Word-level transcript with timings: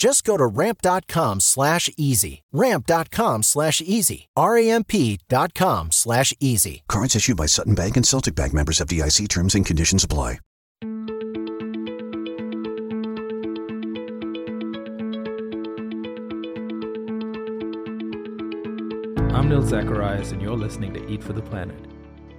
Just 0.00 0.24
go 0.24 0.38
to 0.38 0.46
ramp.com 0.46 1.40
slash 1.40 1.90
easy. 1.98 2.42
Ramp.com 2.52 3.42
slash 3.42 3.82
easy. 3.82 4.30
R-A-M-P 4.34 5.18
dot 5.28 5.52
com 5.52 5.92
slash 5.92 6.32
easy. 6.40 6.84
Cards 6.88 7.14
issued 7.14 7.36
by 7.36 7.44
Sutton 7.44 7.74
Bank 7.74 7.98
and 7.98 8.06
Celtic 8.06 8.34
Bank 8.34 8.54
members 8.54 8.78
FDIC 8.78 9.28
terms 9.28 9.54
and 9.54 9.66
conditions 9.66 10.02
apply. 10.02 10.38
I'm 19.34 19.50
Nil 19.50 19.60
Zacharias, 19.60 20.32
and 20.32 20.40
you're 20.40 20.56
listening 20.56 20.94
to 20.94 21.06
Eat 21.10 21.22
for 21.22 21.34
the 21.34 21.42
Planet. 21.42 21.76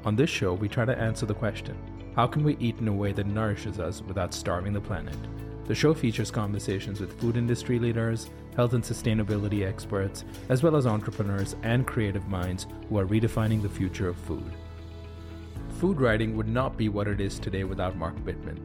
On 0.03 0.15
this 0.15 0.31
show, 0.31 0.55
we 0.55 0.67
try 0.67 0.85
to 0.85 0.97
answer 0.97 1.27
the 1.27 1.35
question 1.35 1.77
how 2.15 2.25
can 2.25 2.43
we 2.43 2.57
eat 2.57 2.79
in 2.79 2.87
a 2.87 2.93
way 2.93 3.11
that 3.11 3.27
nourishes 3.27 3.79
us 3.79 4.01
without 4.01 4.33
starving 4.33 4.73
the 4.73 4.81
planet? 4.81 5.15
The 5.71 5.75
show 5.75 5.93
features 5.93 6.31
conversations 6.31 6.99
with 6.99 7.17
food 7.17 7.37
industry 7.37 7.79
leaders, 7.79 8.29
health 8.57 8.73
and 8.73 8.83
sustainability 8.83 9.65
experts, 9.65 10.25
as 10.49 10.61
well 10.61 10.75
as 10.75 10.85
entrepreneurs 10.85 11.55
and 11.63 11.87
creative 11.87 12.27
minds 12.27 12.67
who 12.89 12.99
are 12.99 13.05
redefining 13.05 13.61
the 13.61 13.69
future 13.69 14.09
of 14.09 14.17
food. 14.17 14.51
Food 15.79 16.01
writing 16.01 16.35
would 16.35 16.49
not 16.49 16.75
be 16.75 16.89
what 16.89 17.07
it 17.07 17.21
is 17.21 17.39
today 17.39 17.63
without 17.63 17.95
Mark 17.95 18.17
Bittman. 18.25 18.59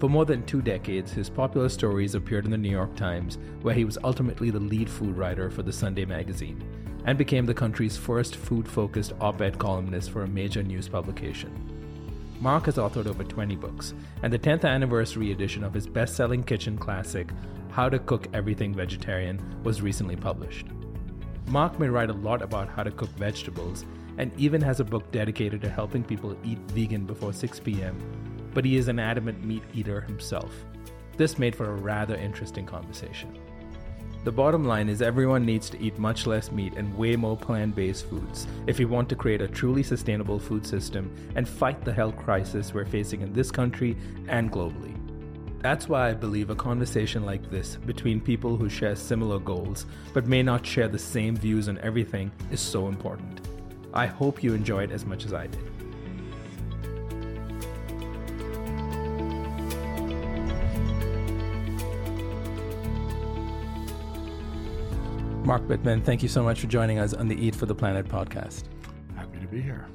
For 0.00 0.08
more 0.08 0.24
than 0.24 0.44
two 0.46 0.60
decades, 0.60 1.12
his 1.12 1.30
popular 1.30 1.68
stories 1.68 2.16
appeared 2.16 2.44
in 2.44 2.50
the 2.50 2.58
New 2.58 2.70
York 2.70 2.96
Times, 2.96 3.38
where 3.62 3.76
he 3.76 3.84
was 3.84 3.96
ultimately 4.02 4.50
the 4.50 4.58
lead 4.58 4.90
food 4.90 5.16
writer 5.16 5.50
for 5.50 5.62
the 5.62 5.72
Sunday 5.72 6.06
magazine, 6.06 6.60
and 7.04 7.16
became 7.16 7.46
the 7.46 7.54
country's 7.54 7.96
first 7.96 8.34
food 8.34 8.66
focused 8.66 9.12
op 9.20 9.40
ed 9.42 9.60
columnist 9.60 10.10
for 10.10 10.24
a 10.24 10.28
major 10.28 10.64
news 10.64 10.88
publication. 10.88 11.77
Mark 12.40 12.66
has 12.66 12.76
authored 12.76 13.06
over 13.06 13.24
20 13.24 13.56
books, 13.56 13.94
and 14.22 14.32
the 14.32 14.38
10th 14.38 14.64
anniversary 14.64 15.32
edition 15.32 15.64
of 15.64 15.74
his 15.74 15.88
best 15.88 16.14
selling 16.14 16.44
kitchen 16.44 16.78
classic, 16.78 17.30
How 17.70 17.88
to 17.88 17.98
Cook 17.98 18.28
Everything 18.32 18.72
Vegetarian, 18.72 19.40
was 19.64 19.82
recently 19.82 20.14
published. 20.14 20.66
Mark 21.48 21.80
may 21.80 21.88
write 21.88 22.10
a 22.10 22.14
lot 22.14 22.40
about 22.40 22.68
how 22.68 22.84
to 22.84 22.92
cook 22.92 23.10
vegetables, 23.10 23.84
and 24.18 24.30
even 24.38 24.60
has 24.60 24.78
a 24.78 24.84
book 24.84 25.10
dedicated 25.10 25.60
to 25.62 25.68
helping 25.68 26.04
people 26.04 26.36
eat 26.44 26.58
vegan 26.68 27.06
before 27.06 27.32
6 27.32 27.60
p.m., 27.60 27.98
but 28.54 28.64
he 28.64 28.76
is 28.76 28.86
an 28.86 29.00
adamant 29.00 29.44
meat 29.44 29.62
eater 29.74 30.00
himself. 30.02 30.64
This 31.16 31.40
made 31.40 31.56
for 31.56 31.70
a 31.70 31.76
rather 31.76 32.14
interesting 32.14 32.66
conversation. 32.66 33.36
The 34.24 34.32
bottom 34.32 34.64
line 34.64 34.88
is 34.88 35.00
everyone 35.00 35.46
needs 35.46 35.70
to 35.70 35.80
eat 35.80 35.98
much 35.98 36.26
less 36.26 36.50
meat 36.50 36.74
and 36.76 36.96
way 36.98 37.14
more 37.16 37.36
plant 37.36 37.74
based 37.74 38.06
foods 38.06 38.46
if 38.66 38.78
we 38.78 38.84
want 38.84 39.08
to 39.08 39.16
create 39.16 39.40
a 39.40 39.48
truly 39.48 39.82
sustainable 39.82 40.38
food 40.38 40.66
system 40.66 41.14
and 41.36 41.48
fight 41.48 41.84
the 41.84 41.92
health 41.92 42.16
crisis 42.16 42.74
we're 42.74 42.84
facing 42.84 43.22
in 43.22 43.32
this 43.32 43.50
country 43.50 43.96
and 44.26 44.50
globally. 44.50 44.94
That's 45.60 45.88
why 45.88 46.10
I 46.10 46.14
believe 46.14 46.50
a 46.50 46.54
conversation 46.54 47.24
like 47.24 47.50
this 47.50 47.76
between 47.76 48.20
people 48.20 48.56
who 48.56 48.68
share 48.68 48.96
similar 48.96 49.38
goals 49.38 49.86
but 50.12 50.26
may 50.26 50.42
not 50.42 50.66
share 50.66 50.88
the 50.88 50.98
same 50.98 51.36
views 51.36 51.68
on 51.68 51.78
everything 51.78 52.30
is 52.50 52.60
so 52.60 52.88
important. 52.88 53.40
I 53.94 54.06
hope 54.06 54.42
you 54.42 54.52
enjoyed 54.52 54.92
as 54.92 55.06
much 55.06 55.24
as 55.24 55.32
I 55.32 55.46
did. 55.46 55.77
Mark 65.48 65.62
Bittman, 65.62 66.04
thank 66.04 66.22
you 66.22 66.28
so 66.28 66.42
much 66.42 66.60
for 66.60 66.66
joining 66.66 66.98
us 66.98 67.14
on 67.14 67.26
the 67.26 67.34
Eat 67.34 67.54
for 67.54 67.64
the 67.64 67.74
Planet 67.74 68.06
podcast. 68.06 68.64
Happy 69.16 69.40
to 69.40 69.46
be 69.46 69.62
here. 69.62 69.88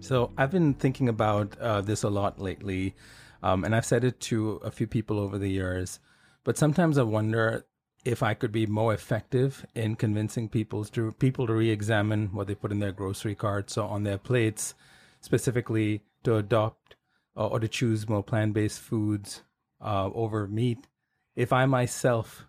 So, 0.00 0.32
I've 0.36 0.50
been 0.50 0.74
thinking 0.74 1.08
about 1.08 1.56
uh, 1.60 1.82
this 1.82 2.02
a 2.02 2.08
lot 2.08 2.40
lately, 2.40 2.96
um, 3.44 3.62
and 3.62 3.76
I've 3.76 3.84
said 3.84 4.02
it 4.02 4.18
to 4.22 4.54
a 4.64 4.72
few 4.72 4.88
people 4.88 5.20
over 5.20 5.38
the 5.38 5.48
years. 5.48 6.00
But 6.42 6.58
sometimes 6.58 6.98
I 6.98 7.04
wonder 7.04 7.64
if 8.04 8.24
I 8.24 8.34
could 8.34 8.50
be 8.50 8.66
more 8.66 8.92
effective 8.92 9.64
in 9.76 9.94
convincing 9.94 10.48
people 10.48 10.84
to 10.86 11.12
people 11.12 11.46
to 11.46 11.52
re-examine 11.52 12.34
what 12.34 12.48
they 12.48 12.56
put 12.56 12.72
in 12.72 12.80
their 12.80 12.90
grocery 12.90 13.36
carts 13.36 13.78
or 13.78 13.88
on 13.88 14.02
their 14.02 14.18
plates, 14.18 14.74
specifically 15.20 16.02
to 16.24 16.34
adopt 16.34 16.96
uh, 17.36 17.46
or 17.46 17.60
to 17.60 17.68
choose 17.68 18.08
more 18.08 18.24
plant-based 18.24 18.80
foods 18.80 19.42
uh, 19.80 20.10
over 20.12 20.48
meat. 20.48 20.88
If 21.36 21.52
I 21.52 21.66
myself 21.66 22.47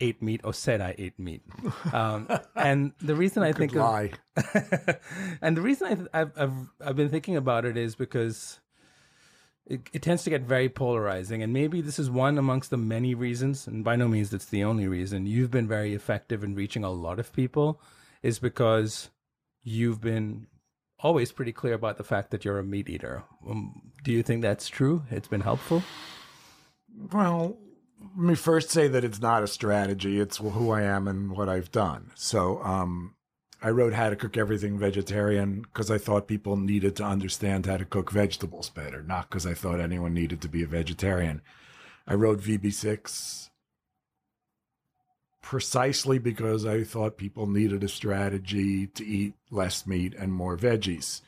ate 0.00 0.22
meat 0.22 0.40
or 0.44 0.52
said 0.52 0.80
I 0.80 0.94
ate 0.98 1.18
meat. 1.18 1.42
Um, 1.92 2.28
and 2.56 2.92
the 3.00 3.14
reason 3.14 3.42
I 3.48 3.52
think 3.52 3.74
lie. 3.74 4.12
of, 4.36 4.96
and 5.42 5.56
the 5.56 5.62
reason 5.62 5.86
I 5.86 5.94
th- 5.94 6.08
I've, 6.12 6.32
I've 6.36 6.52
I've 6.84 6.96
been 6.96 7.10
thinking 7.10 7.36
about 7.36 7.64
it 7.64 7.76
is 7.76 7.94
because 7.94 8.60
it, 9.66 9.82
it 9.92 10.02
tends 10.02 10.24
to 10.24 10.30
get 10.30 10.42
very 10.42 10.68
polarizing, 10.68 11.42
and 11.42 11.52
maybe 11.52 11.80
this 11.80 11.98
is 11.98 12.10
one 12.10 12.38
amongst 12.38 12.70
the 12.70 12.76
many 12.76 13.14
reasons, 13.14 13.66
and 13.66 13.84
by 13.84 13.96
no 13.96 14.08
means 14.08 14.32
it's 14.32 14.46
the 14.46 14.64
only 14.64 14.88
reason 14.88 15.26
you've 15.26 15.50
been 15.50 15.68
very 15.68 15.94
effective 15.94 16.42
in 16.42 16.54
reaching 16.54 16.82
a 16.82 16.90
lot 16.90 17.20
of 17.20 17.32
people, 17.32 17.80
is 18.22 18.38
because 18.38 19.10
you've 19.62 20.00
been 20.00 20.46
always 20.98 21.32
pretty 21.32 21.52
clear 21.52 21.74
about 21.74 21.96
the 21.96 22.04
fact 22.04 22.30
that 22.30 22.44
you're 22.44 22.58
a 22.58 22.64
meat 22.64 22.88
eater. 22.88 23.22
Um, 23.48 23.92
do 24.02 24.12
you 24.12 24.22
think 24.22 24.42
that's 24.42 24.68
true? 24.68 25.02
It's 25.10 25.28
been 25.28 25.40
helpful. 25.40 25.82
Well, 27.12 27.56
let 28.00 28.16
me 28.16 28.34
first 28.34 28.70
say 28.70 28.88
that 28.88 29.04
it's 29.04 29.20
not 29.20 29.42
a 29.42 29.46
strategy. 29.46 30.18
It's 30.18 30.38
who 30.38 30.70
I 30.70 30.82
am 30.82 31.06
and 31.06 31.32
what 31.32 31.48
I've 31.48 31.70
done. 31.70 32.10
So, 32.14 32.62
um, 32.62 33.14
I 33.62 33.68
wrote 33.70 33.92
How 33.92 34.08
to 34.08 34.16
Cook 34.16 34.38
Everything 34.38 34.78
Vegetarian 34.78 35.60
because 35.62 35.90
I 35.90 35.98
thought 35.98 36.26
people 36.26 36.56
needed 36.56 36.96
to 36.96 37.04
understand 37.04 37.66
how 37.66 37.76
to 37.76 37.84
cook 37.84 38.10
vegetables 38.10 38.70
better, 38.70 39.02
not 39.02 39.28
because 39.28 39.46
I 39.46 39.52
thought 39.52 39.80
anyone 39.80 40.14
needed 40.14 40.40
to 40.42 40.48
be 40.48 40.62
a 40.62 40.66
vegetarian. 40.66 41.42
I 42.06 42.14
wrote 42.14 42.40
VB6 42.40 43.50
precisely 45.42 46.18
because 46.18 46.64
I 46.64 46.84
thought 46.84 47.18
people 47.18 47.46
needed 47.46 47.84
a 47.84 47.88
strategy 47.88 48.86
to 48.86 49.04
eat 49.04 49.34
less 49.50 49.86
meat 49.86 50.14
and 50.18 50.32
more 50.32 50.56
veggies, 50.56 51.20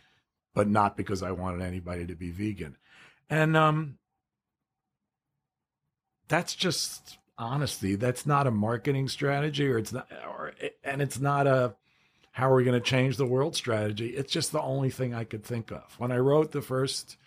but 0.54 0.68
not 0.68 0.96
because 0.96 1.22
I 1.22 1.32
wanted 1.32 1.60
anybody 1.60 2.06
to 2.06 2.14
be 2.14 2.30
vegan. 2.30 2.76
And 3.28 3.56
um, 3.56 3.98
that's 6.32 6.54
just 6.54 7.18
honesty. 7.36 7.94
That's 7.94 8.24
not 8.24 8.46
a 8.46 8.50
marketing 8.50 9.08
strategy, 9.08 9.68
or 9.68 9.76
it's 9.76 9.92
not, 9.92 10.10
or 10.26 10.52
and 10.82 11.02
it's 11.02 11.20
not 11.20 11.46
a 11.46 11.74
how 12.30 12.50
are 12.50 12.54
we 12.54 12.64
going 12.64 12.80
to 12.80 12.80
change 12.80 13.18
the 13.18 13.26
world 13.26 13.54
strategy. 13.54 14.08
It's 14.08 14.32
just 14.32 14.50
the 14.50 14.62
only 14.62 14.88
thing 14.88 15.12
I 15.12 15.24
could 15.24 15.44
think 15.44 15.70
of 15.70 15.94
when 15.98 16.10
I 16.10 16.16
wrote 16.16 16.52
the 16.52 16.62
first. 16.62 17.18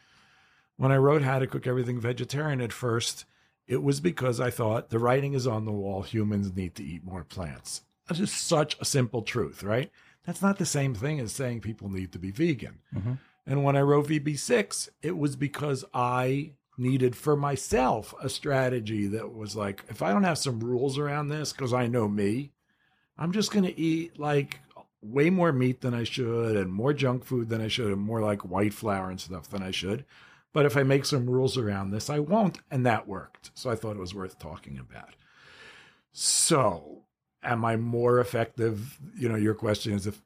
When 0.78 0.92
I 0.92 0.98
wrote 0.98 1.22
How 1.22 1.40
to 1.40 1.48
Cook 1.48 1.68
Everything 1.68 2.02
Vegetarian 2.02 2.60
at 2.60 2.74
first, 2.74 3.26
it 3.66 3.82
was 3.82 4.02
because 4.02 4.42
I 4.42 4.50
thought 4.50 4.90
the 4.90 5.00
writing 5.00 5.34
is 5.34 5.48
on 5.48 5.64
the 5.66 5.72
wall. 5.72 6.02
Humans 6.02 6.54
need 6.54 6.76
to 6.76 6.84
eat 6.84 7.06
more 7.06 7.24
plants. 7.24 7.84
That's 8.08 8.20
just 8.20 8.46
such 8.46 8.76
a 8.82 8.86
simple 8.86 9.22
truth, 9.22 9.64
right? 9.64 9.90
That's 10.26 10.42
not 10.42 10.58
the 10.58 10.66
same 10.66 10.94
thing 10.94 11.20
as 11.22 11.32
saying 11.32 11.62
people 11.62 11.90
need 11.90 12.12
to 12.12 12.20
be 12.20 12.32
vegan. 12.32 12.80
Mm-hmm. 12.94 13.14
And 13.46 13.64
when 13.64 13.78
I 13.78 13.82
wrote 13.82 14.08
VB6, 14.08 14.90
it 15.02 15.18
was 15.18 15.38
because 15.38 15.86
I 15.94 16.54
needed 16.78 17.16
for 17.16 17.36
myself 17.36 18.14
a 18.22 18.30
strategy 18.30 19.08
that 19.08 19.34
was 19.34 19.56
like, 19.56 19.84
if 19.90 20.02
I 20.02 20.12
don't 20.12 20.24
have 20.24 20.38
some 20.38 20.60
rules 20.60 20.98
around 20.98 21.30
this, 21.30 21.54
because 21.54 21.74
I 21.74 21.88
know 21.88 22.08
me, 22.08 22.52
I'm 23.18 23.32
just 23.32 23.52
going 23.52 23.66
to 23.66 23.80
eat 23.80 24.20
like 24.20 24.60
way 25.02 25.30
more 25.30 25.52
meat 25.52 25.82
than 25.82 25.94
I 25.94 26.04
should 26.04 26.56
and 26.58 26.72
more 26.72 26.94
junk 26.94 27.26
food 27.26 27.50
than 27.50 27.62
I 27.62 27.68
should 27.68 27.92
and 27.92 28.02
more 28.02 28.22
like 28.22 28.42
white 28.42 28.74
flour 28.74 29.10
and 29.10 29.20
stuff 29.20 29.50
than 29.50 29.64
I 29.64 29.72
should. 29.72 30.06
But 30.54 30.66
if 30.66 30.78
I 30.78 30.84
make 30.84 31.06
some 31.06 31.30
rules 31.30 31.58
around 31.58 31.92
this, 31.92 32.10
I 32.10 32.20
won't. 32.20 32.60
And 32.72 32.86
that 32.86 33.08
worked. 33.08 33.52
So 33.56 33.70
I 33.70 33.76
thought 33.76 33.98
it 33.98 34.00
was 34.00 34.16
worth 34.16 34.40
talking 34.40 34.80
about. 34.80 35.16
So, 36.12 37.04
am 37.44 37.66
I 37.66 37.76
more 37.76 38.20
effective? 38.20 39.00
You 39.18 39.28
know, 39.28 39.36
your 39.36 39.54
question 39.54 39.94
is 39.94 40.08
if 40.08 40.22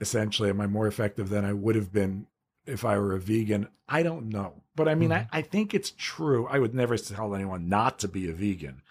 essentially, 0.00 0.48
am 0.48 0.60
I 0.60 0.66
more 0.66 0.86
effective 0.86 1.28
than 1.28 1.44
I 1.44 1.52
would 1.52 1.74
have 1.74 1.92
been 1.92 2.26
if 2.66 2.84
I 2.84 2.98
were 2.98 3.14
a 3.14 3.20
vegan. 3.20 3.68
I 3.88 4.02
don't 4.02 4.28
know. 4.28 4.62
But 4.74 4.88
I 4.88 4.94
mean, 4.94 5.10
Mhm. 5.10 5.28
I, 5.32 5.38
I 5.38 5.42
think 5.42 5.72
it's 5.72 5.92
true. 5.96 6.46
I 6.48 6.58
would 6.58 6.74
never 6.74 6.96
tell 6.98 7.34
anyone 7.34 7.68
not 7.68 7.98
to 8.00 8.08
be 8.08 8.28
a 8.28 8.32
vegan. 8.32 8.82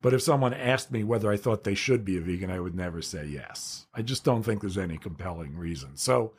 But 0.00 0.12
if 0.14 0.22
someone 0.22 0.52
asked 0.52 0.90
me 0.90 1.04
whether 1.04 1.30
I 1.30 1.36
thought 1.36 1.64
they 1.64 1.74
should 1.76 2.04
be 2.04 2.16
a 2.18 2.20
vegan, 2.20 2.50
I 2.50 2.58
would 2.60 2.74
never 2.74 3.00
say 3.02 3.24
yes. 3.26 3.86
I 3.94 4.02
just 4.02 4.24
don't 4.24 4.42
think 4.42 4.60
there's 4.60 4.76
any 4.78 4.98
compelling 4.98 5.56
reason. 5.56 5.96
So 5.96 6.32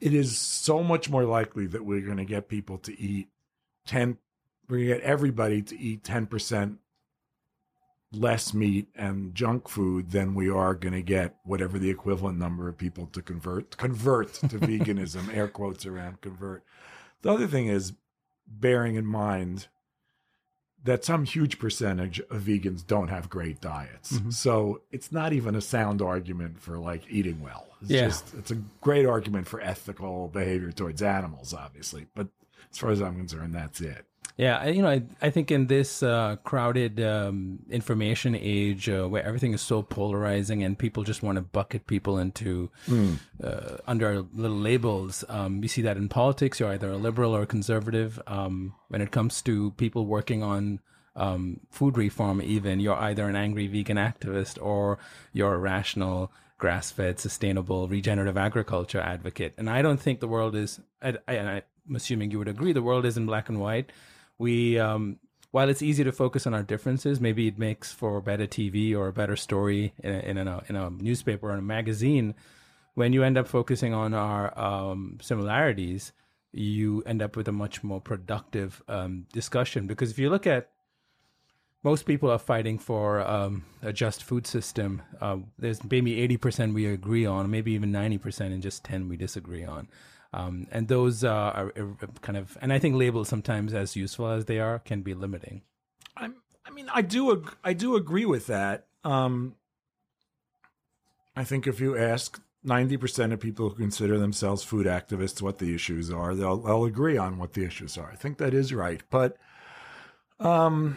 it 0.00 0.14
is 0.14 0.38
so 0.38 0.82
much 0.82 1.10
more 1.10 1.24
likely 1.24 1.66
that 1.66 1.84
we're 1.84 2.02
going 2.04 2.18
to 2.18 2.24
get 2.24 2.48
people 2.48 2.78
to 2.78 3.00
eat 3.00 3.28
10, 3.86 4.18
we're 4.68 4.76
going 4.78 4.88
to 4.88 4.94
get 4.96 5.02
everybody 5.02 5.62
to 5.62 5.78
eat 5.78 6.02
10% 6.04 6.76
less 8.12 8.54
meat 8.54 8.88
and 8.94 9.34
junk 9.34 9.68
food 9.68 10.10
than 10.12 10.34
we 10.34 10.48
are 10.48 10.74
going 10.74 10.94
to 10.94 11.02
get 11.02 11.36
whatever 11.44 11.78
the 11.78 11.90
equivalent 11.90 12.38
number 12.38 12.68
of 12.68 12.78
people 12.78 13.06
to 13.06 13.20
convert 13.20 13.76
convert 13.76 14.32
to 14.34 14.46
veganism 14.58 15.34
air 15.34 15.48
quotes 15.48 15.84
around 15.84 16.20
convert. 16.20 16.62
The 17.22 17.32
other 17.32 17.46
thing 17.46 17.66
is 17.66 17.94
bearing 18.46 18.94
in 18.94 19.06
mind 19.06 19.66
that 20.84 21.04
some 21.04 21.24
huge 21.24 21.58
percentage 21.58 22.20
of 22.30 22.42
vegans 22.42 22.86
don't 22.86 23.08
have 23.08 23.28
great 23.28 23.60
diets. 23.60 24.12
Mhm. 24.12 24.32
so 24.32 24.82
it's 24.92 25.10
not 25.10 25.32
even 25.32 25.56
a 25.56 25.60
sound 25.60 26.00
argument 26.00 26.60
for 26.60 26.78
like 26.78 27.02
eating 27.10 27.40
well. 27.40 27.66
It's 27.82 27.90
Yeah. 27.90 28.06
just 28.06 28.34
it's 28.34 28.52
a 28.52 28.62
great 28.80 29.04
argument 29.04 29.48
for 29.48 29.60
ethical 29.60 30.28
behavior 30.28 30.70
towards 30.70 31.02
animals 31.02 31.52
obviously. 31.52 32.06
But 32.14 32.28
as 32.70 32.78
far 32.78 32.90
as 32.90 33.00
i'm 33.02 33.16
concerned 33.16 33.54
that's 33.54 33.80
it 33.80 34.06
Yeah, 34.38 34.58
I- 34.58 34.68
you 34.68 34.82
know, 34.82 34.88
I, 34.90 35.02
I 35.22 35.30
think 35.30 35.50
in 35.50 35.66
this 35.66 36.02
uh, 36.02 36.36
crowded 36.44 37.00
um, 37.00 37.60
information 37.70 38.34
age 38.34 38.86
uh, 38.88 39.06
where 39.06 39.24
everything 39.24 39.54
is 39.54 39.62
so 39.62 39.82
polarizing 39.82 40.62
and 40.62 40.78
people 40.78 41.04
just 41.04 41.22
want 41.22 41.36
to 41.36 41.42
bucket 41.42 41.86
people 41.86 42.18
into 42.18 42.70
uh, 43.42 43.76
under 43.86 44.22
little 44.34 44.58
labels, 44.58 45.24
um, 45.30 45.60
we 45.62 45.68
see 45.68 45.80
that 45.82 45.96
in 45.96 46.08
politics. 46.10 46.60
You're 46.60 46.70
either 46.72 46.90
a 46.90 46.96
liberal 46.98 47.34
or 47.34 47.42
a 47.42 47.46
conservative. 47.46 48.20
Um, 48.26 48.74
when 48.88 49.00
it 49.00 49.10
comes 49.10 49.40
to 49.42 49.70
people 49.72 50.04
working 50.04 50.42
on 50.42 50.80
um, 51.16 51.60
food 51.70 51.96
reform, 51.96 52.42
even 52.42 52.78
you're 52.78 52.94
either 52.96 53.26
an 53.28 53.36
angry 53.36 53.66
vegan 53.68 53.96
activist 53.96 54.58
or 54.62 54.98
you're 55.32 55.54
a 55.54 55.58
rational, 55.58 56.30
grass-fed, 56.58 57.18
sustainable, 57.18 57.88
regenerative 57.88 58.36
agriculture 58.36 59.00
advocate. 59.00 59.54
And 59.56 59.70
I 59.70 59.80
don't 59.80 59.98
think 60.00 60.20
the 60.20 60.28
world 60.28 60.54
is. 60.54 60.78
I, 61.00 61.16
I, 61.26 61.32
and 61.36 61.48
I'm 61.88 61.96
assuming 61.96 62.32
you 62.32 62.38
would 62.38 62.48
agree. 62.48 62.72
The 62.74 62.82
world 62.82 63.06
is 63.06 63.16
in 63.16 63.24
black 63.24 63.48
and 63.48 63.60
white 63.60 63.90
we 64.38 64.78
um, 64.78 65.18
while 65.50 65.68
it's 65.68 65.82
easy 65.82 66.04
to 66.04 66.12
focus 66.12 66.46
on 66.46 66.54
our 66.54 66.62
differences, 66.62 67.20
maybe 67.20 67.48
it 67.48 67.58
makes 67.58 67.92
for 67.92 68.20
better 68.20 68.46
TV 68.46 68.94
or 68.94 69.08
a 69.08 69.12
better 69.12 69.36
story 69.36 69.94
in 70.02 70.12
a, 70.12 70.18
in 70.18 70.48
a, 70.48 70.62
in 70.68 70.76
a 70.76 70.90
newspaper 70.90 71.50
or 71.50 71.54
a 71.54 71.62
magazine. 71.62 72.34
When 72.94 73.12
you 73.12 73.22
end 73.22 73.38
up 73.38 73.48
focusing 73.48 73.94
on 73.94 74.12
our 74.12 74.58
um, 74.58 75.18
similarities, 75.22 76.12
you 76.52 77.02
end 77.06 77.22
up 77.22 77.36
with 77.36 77.48
a 77.48 77.52
much 77.52 77.82
more 77.82 78.00
productive 78.00 78.82
um, 78.88 79.26
discussion. 79.32 79.86
Because 79.86 80.10
if 80.10 80.18
you 80.18 80.28
look 80.28 80.46
at 80.46 80.70
most 81.86 82.02
people 82.02 82.28
are 82.30 82.38
fighting 82.38 82.78
for 82.78 83.20
um, 83.20 83.64
a 83.80 83.92
just 83.92 84.24
food 84.24 84.44
system. 84.44 85.02
Uh, 85.20 85.36
there's 85.56 85.84
maybe 85.88 86.16
80% 86.36 86.74
we 86.74 86.84
agree 86.86 87.24
on, 87.24 87.48
maybe 87.48 87.72
even 87.72 87.92
90%, 87.92 88.40
and 88.40 88.60
just 88.60 88.82
10 88.82 89.08
we 89.08 89.16
disagree 89.16 89.64
on. 89.64 89.86
Um, 90.36 90.66
and 90.70 90.88
those 90.88 91.24
uh, 91.24 91.30
are, 91.30 91.72
are 91.76 91.96
kind 92.20 92.36
of, 92.36 92.58
and 92.60 92.70
I 92.72 92.78
think 92.78 92.94
labels 92.94 93.28
sometimes, 93.28 93.72
as 93.72 93.96
useful 93.96 94.28
as 94.28 94.44
they 94.44 94.58
are, 94.60 94.78
can 94.78 95.00
be 95.00 95.14
limiting. 95.14 95.62
I'm, 96.14 96.34
I 96.66 96.70
mean, 96.70 96.88
I 96.92 97.00
do, 97.00 97.32
ag- 97.32 97.56
I 97.64 97.72
do 97.72 97.96
agree 97.96 98.26
with 98.26 98.46
that. 98.48 98.86
Um, 99.02 99.54
I 101.34 101.44
think 101.44 101.66
if 101.66 101.80
you 101.80 101.96
ask 101.96 102.40
ninety 102.62 102.96
percent 102.96 103.32
of 103.32 103.40
people 103.40 103.68
who 103.68 103.76
consider 103.76 104.18
themselves 104.18 104.64
food 104.64 104.86
activists 104.86 105.40
what 105.40 105.58
the 105.58 105.74
issues 105.74 106.10
are, 106.10 106.34
they'll 106.34 106.56
they'll 106.56 106.84
agree 106.84 107.16
on 107.16 107.38
what 107.38 107.52
the 107.52 107.64
issues 107.64 107.96
are. 107.96 108.10
I 108.12 108.16
think 108.16 108.38
that 108.38 108.52
is 108.52 108.74
right, 108.74 109.02
but 109.10 109.36
um, 110.40 110.96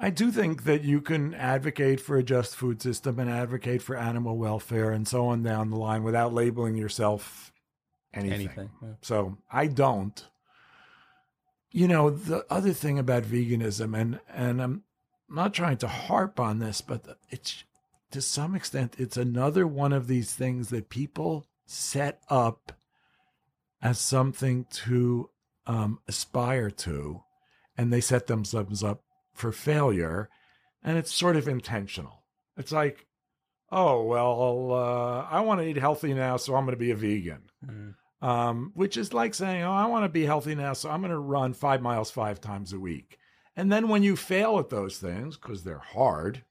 I 0.00 0.10
do 0.10 0.30
think 0.30 0.64
that 0.64 0.84
you 0.84 1.00
can 1.00 1.34
advocate 1.34 2.00
for 2.00 2.16
a 2.16 2.22
just 2.22 2.54
food 2.54 2.80
system 2.80 3.18
and 3.18 3.28
advocate 3.28 3.82
for 3.82 3.96
animal 3.96 4.36
welfare 4.36 4.92
and 4.92 5.08
so 5.08 5.26
on 5.26 5.42
down 5.42 5.70
the 5.70 5.76
line 5.76 6.04
without 6.04 6.32
labeling 6.32 6.76
yourself 6.76 7.52
anything. 8.14 8.34
Anything. 8.34 8.70
yeah. 8.80 8.88
So 9.02 9.38
I 9.50 9.66
don't. 9.66 10.24
You 11.70 11.88
know, 11.88 12.10
the 12.10 12.46
other 12.48 12.72
thing 12.72 12.98
about 12.98 13.24
veganism, 13.24 13.98
and 13.98 14.20
and 14.32 14.62
I'm 14.62 14.84
not 15.28 15.52
trying 15.52 15.76
to 15.78 15.88
harp 15.88 16.40
on 16.40 16.60
this, 16.60 16.80
but 16.80 17.18
it's 17.30 17.64
to 18.10 18.22
some 18.22 18.54
extent 18.54 18.94
it's 18.98 19.16
another 19.16 19.66
one 19.66 19.92
of 19.92 20.06
these 20.06 20.32
things 20.32 20.70
that 20.70 20.88
people 20.88 21.46
set 21.66 22.22
up 22.30 22.72
as 23.82 23.98
something 23.98 24.64
to 24.70 25.28
um, 25.66 25.98
aspire 26.08 26.70
to, 26.70 27.22
and 27.76 27.92
they 27.92 28.00
set 28.00 28.28
themselves 28.28 28.82
up 28.82 29.02
for 29.38 29.52
failure, 29.52 30.28
and 30.82 30.98
it's 30.98 31.12
sort 31.12 31.36
of 31.36 31.48
intentional. 31.48 32.24
It's 32.56 32.72
like, 32.72 33.06
oh 33.70 34.02
well, 34.04 34.72
uh, 34.72 35.26
I 35.30 35.40
want 35.40 35.60
to 35.60 35.66
eat 35.66 35.76
healthy 35.76 36.12
now, 36.14 36.36
so 36.36 36.54
I'm 36.54 36.64
going 36.64 36.76
to 36.76 36.78
be 36.78 36.90
a 36.90 36.96
vegan 36.96 37.42
Mm. 37.66 37.94
um, 38.22 38.70
which 38.74 38.96
is 38.96 39.12
like 39.12 39.34
saying, 39.34 39.62
"Oh, 39.62 39.72
I 39.72 39.86
want 39.86 40.04
to 40.04 40.08
be 40.08 40.24
healthy 40.26 40.54
now, 40.54 40.72
so 40.72 40.90
I'm 40.90 41.00
going 41.00 41.10
to 41.10 41.18
run 41.18 41.52
five 41.54 41.82
miles 41.82 42.10
five 42.10 42.40
times 42.40 42.72
a 42.72 42.78
week." 42.80 43.18
And 43.56 43.72
then 43.72 43.88
when 43.88 44.02
you 44.04 44.14
fail 44.16 44.58
at 44.58 44.68
those 44.70 44.98
things 44.98 45.36
because 45.36 45.64
they're 45.64 45.78
hard, 45.78 46.44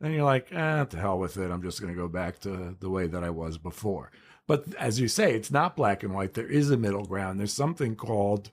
then 0.00 0.12
you're 0.12 0.24
like, 0.24 0.48
"Ah, 0.54 0.84
to 0.84 0.96
hell 0.96 1.18
with 1.18 1.36
it. 1.36 1.50
I'm 1.50 1.62
just 1.62 1.80
going 1.80 1.92
to 1.92 2.00
go 2.00 2.08
back 2.08 2.38
to 2.40 2.76
the 2.78 2.90
way 2.90 3.06
that 3.08 3.24
I 3.24 3.30
was 3.30 3.58
before." 3.58 4.10
But 4.46 4.74
as 4.76 4.98
you 5.00 5.08
say, 5.08 5.34
it's 5.34 5.50
not 5.50 5.76
black 5.76 6.02
and 6.02 6.14
white. 6.14 6.34
There 6.34 6.48
is 6.48 6.70
a 6.70 6.76
middle 6.76 7.04
ground. 7.04 7.38
There's 7.38 7.52
something 7.52 7.96
called 7.96 8.50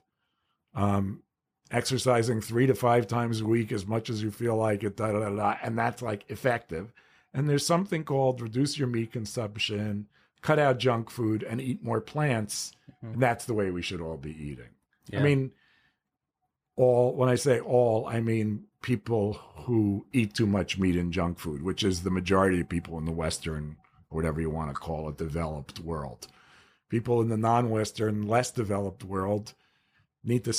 um, 0.74 1.22
exercising 1.70 2.40
three 2.40 2.66
to 2.66 2.74
five 2.74 3.06
times 3.06 3.40
a 3.40 3.46
week, 3.46 3.72
as 3.72 3.86
much 3.86 4.10
as 4.10 4.22
you 4.22 4.30
feel 4.30 4.56
like 4.56 4.82
it, 4.84 4.96
da, 4.96 5.12
da, 5.12 5.30
da, 5.30 5.56
and 5.62 5.78
that's 5.78 6.02
like 6.02 6.24
effective. 6.28 6.92
And 7.34 7.48
there's 7.48 7.66
something 7.66 8.04
called 8.04 8.40
reduce 8.40 8.78
your 8.78 8.88
meat 8.88 9.12
consumption, 9.12 10.06
cut 10.42 10.58
out 10.58 10.78
junk 10.78 11.10
food, 11.10 11.42
and 11.42 11.60
eat 11.60 11.82
more 11.82 12.00
plants. 12.00 12.72
Mm-hmm. 13.04 13.14
And 13.14 13.22
that's 13.22 13.44
the 13.44 13.54
way 13.54 13.70
we 13.70 13.82
should 13.82 14.00
all 14.00 14.16
be 14.16 14.30
eating. 14.30 14.70
Yeah. 15.10 15.20
I 15.20 15.22
mean, 15.22 15.52
all 16.76 17.14
when 17.14 17.28
I 17.28 17.34
say 17.34 17.60
all, 17.60 18.06
I 18.06 18.20
mean 18.20 18.64
people 18.82 19.34
who 19.64 20.06
eat 20.12 20.34
too 20.34 20.46
much 20.46 20.78
meat 20.78 20.96
and 20.96 21.12
junk 21.12 21.38
food, 21.38 21.62
which 21.62 21.82
is 21.82 22.02
the 22.02 22.10
majority 22.10 22.60
of 22.60 22.68
people 22.68 22.96
in 22.98 23.04
the 23.04 23.12
Western, 23.12 23.76
whatever 24.10 24.40
you 24.40 24.50
want 24.50 24.72
to 24.72 24.80
call 24.80 25.08
it, 25.08 25.16
developed 25.16 25.80
world. 25.80 26.28
People 26.88 27.20
in 27.20 27.28
the 27.28 27.36
non-Western, 27.36 28.28
less 28.28 28.52
developed 28.52 29.02
world 29.02 29.54
need 30.22 30.44
to 30.44 30.52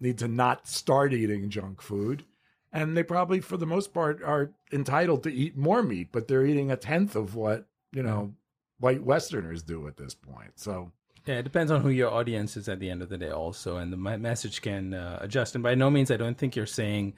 need 0.00 0.18
to 0.18 0.28
not 0.28 0.68
start 0.68 1.12
eating 1.12 1.50
junk 1.50 1.80
food, 1.80 2.24
and 2.72 2.96
they 2.96 3.02
probably, 3.02 3.40
for 3.40 3.56
the 3.56 3.66
most 3.66 3.94
part, 3.94 4.22
are 4.22 4.52
entitled 4.72 5.22
to 5.22 5.32
eat 5.32 5.56
more 5.56 5.82
meat, 5.82 6.08
but 6.12 6.28
they're 6.28 6.46
eating 6.46 6.70
a 6.70 6.76
tenth 6.76 7.14
of 7.16 7.34
what 7.34 7.66
you 7.92 8.02
know 8.02 8.34
white 8.78 9.02
Westerners 9.02 9.62
do 9.62 9.86
at 9.86 9.96
this 9.96 10.14
point. 10.14 10.52
So 10.56 10.92
Yeah, 11.26 11.36
it 11.36 11.44
depends 11.44 11.70
on 11.70 11.80
who 11.80 11.88
your 11.88 12.10
audience 12.10 12.56
is 12.56 12.68
at 12.68 12.80
the 12.80 12.90
end 12.90 13.02
of 13.02 13.08
the 13.08 13.18
day, 13.18 13.30
also, 13.30 13.76
and 13.76 13.92
the 13.92 13.96
message 13.96 14.60
can 14.60 14.94
uh, 14.94 15.18
adjust. 15.22 15.54
And 15.54 15.64
by 15.64 15.74
no 15.74 15.90
means, 15.90 16.10
I 16.10 16.16
don't 16.16 16.36
think 16.36 16.56
you're 16.56 16.66
saying 16.66 17.14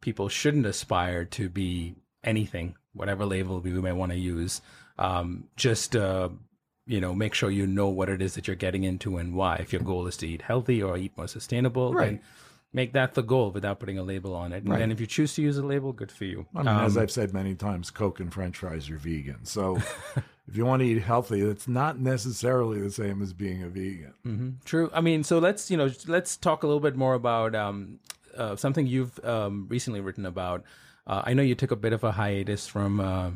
people 0.00 0.28
shouldn't 0.28 0.66
aspire 0.66 1.24
to 1.24 1.48
be 1.48 1.96
anything, 2.22 2.76
whatever 2.92 3.26
label 3.26 3.60
we 3.60 3.70
may 3.72 3.92
want 3.92 4.12
to 4.12 4.18
use. 4.18 4.62
Um, 4.98 5.48
just 5.56 5.96
uh, 5.96 6.28
you 6.86 7.00
know, 7.00 7.14
make 7.14 7.34
sure 7.34 7.50
you 7.50 7.66
know 7.66 7.88
what 7.88 8.08
it 8.08 8.20
is 8.20 8.34
that 8.34 8.46
you're 8.46 8.56
getting 8.56 8.84
into 8.84 9.16
and 9.16 9.34
why. 9.34 9.56
If 9.56 9.72
your 9.72 9.82
goal 9.82 10.06
is 10.06 10.16
to 10.18 10.28
eat 10.28 10.42
healthy 10.42 10.82
or 10.82 10.96
eat 10.98 11.16
more 11.16 11.28
sustainable, 11.28 11.92
then 11.92 11.98
Right. 12.14 12.22
make 12.72 12.92
that 12.92 13.14
the 13.14 13.22
goal 13.22 13.50
without 13.52 13.78
putting 13.80 13.98
a 13.98 14.02
label 14.02 14.34
on 14.34 14.52
it. 14.52 14.58
And 14.64 14.68
Right. 14.70 14.78
then 14.78 14.90
if 14.92 15.00
you 15.00 15.06
choose 15.06 15.34
to 15.36 15.42
use 15.42 15.56
a 15.56 15.64
label, 15.64 15.92
good 15.92 16.12
for 16.12 16.24
you. 16.24 16.46
I 16.54 16.58
mean, 16.62 16.68
as 16.68 16.96
Um, 16.96 17.02
I've 17.02 17.10
said 17.10 17.32
many 17.32 17.54
times, 17.54 17.90
Coke 17.90 18.20
and 18.20 18.32
French 18.32 18.58
fries 18.58 18.90
are 18.90 18.98
vegan. 18.98 19.44
So 19.44 19.76
if 20.48 20.56
you 20.56 20.66
want 20.66 20.80
to 20.82 20.86
eat 20.86 21.00
healthy, 21.02 21.40
it's 21.40 21.66
not 21.68 21.98
necessarily 21.98 22.80
the 22.80 22.90
same 22.90 23.22
as 23.22 23.32
being 23.32 23.62
a 23.62 23.68
vegan. 23.68 24.12
hmm 24.22 24.50
True. 24.64 24.90
I 24.92 25.00
mean, 25.00 25.24
so 25.24 25.38
let's 25.38 25.70
you 25.70 25.76
know 25.76 25.90
let's 26.06 26.36
talk 26.36 26.62
a 26.64 26.66
little 26.66 26.80
bit 26.80 26.96
more 26.96 27.14
about 27.14 27.54
um, 27.54 27.98
uh, 28.36 28.56
something 28.56 28.86
you've 28.86 29.18
um, 29.24 29.66
recently 29.70 30.00
written 30.00 30.26
about. 30.26 30.64
Uh, 31.06 31.22
I 31.24 31.32
know 31.34 31.42
you 31.42 31.54
took 31.54 31.70
a 31.70 31.76
bit 31.76 31.92
of 31.92 32.02
a 32.04 32.12
hiatus 32.12 32.66
from 32.66 32.98
uh, 33.00 33.30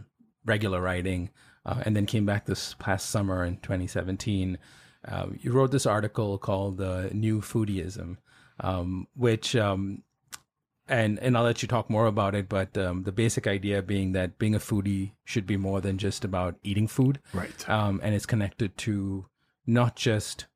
regular 0.45 0.81
writing, 0.81 1.31
uh, 1.67 1.83
and 1.85 1.95
then 1.97 2.07
came 2.07 2.25
back 2.27 2.47
this 2.47 2.75
past 2.79 3.11
summer 3.11 3.45
in 3.45 3.57
2017. 3.59 4.59
Uh, 5.07 5.27
you 5.41 5.53
wrote 5.53 5.71
this 5.71 5.87
article 5.87 6.39
called 6.39 6.81
uh, 6.81 7.09
"New 7.13 7.41
Foodieism," 7.41 8.17
um, 8.61 9.07
which 9.15 9.55
um, 9.55 10.03
and 10.89 11.19
and 11.21 11.37
I'll 11.37 11.45
let 11.45 11.63
you 11.63 11.69
talk 11.69 11.89
more 11.89 12.07
about 12.07 12.35
it. 12.35 12.49
But 12.49 12.77
um, 12.77 13.05
the 13.05 13.13
basic 13.13 13.47
idea 13.47 13.81
being 13.83 14.13
that 14.13 14.39
being 14.39 14.55
a 14.55 14.59
foodie 14.59 15.13
should 15.25 15.47
be 15.47 15.57
more 15.57 15.81
than 15.81 15.99
just 15.99 16.25
about 16.25 16.57
eating 16.65 16.89
food 16.89 17.21
Right. 17.33 17.69
um, 17.69 18.01
and 18.03 18.15
it's 18.15 18.27
connected 18.27 18.77
to 18.79 19.27
not 19.67 19.95
just 19.95 20.47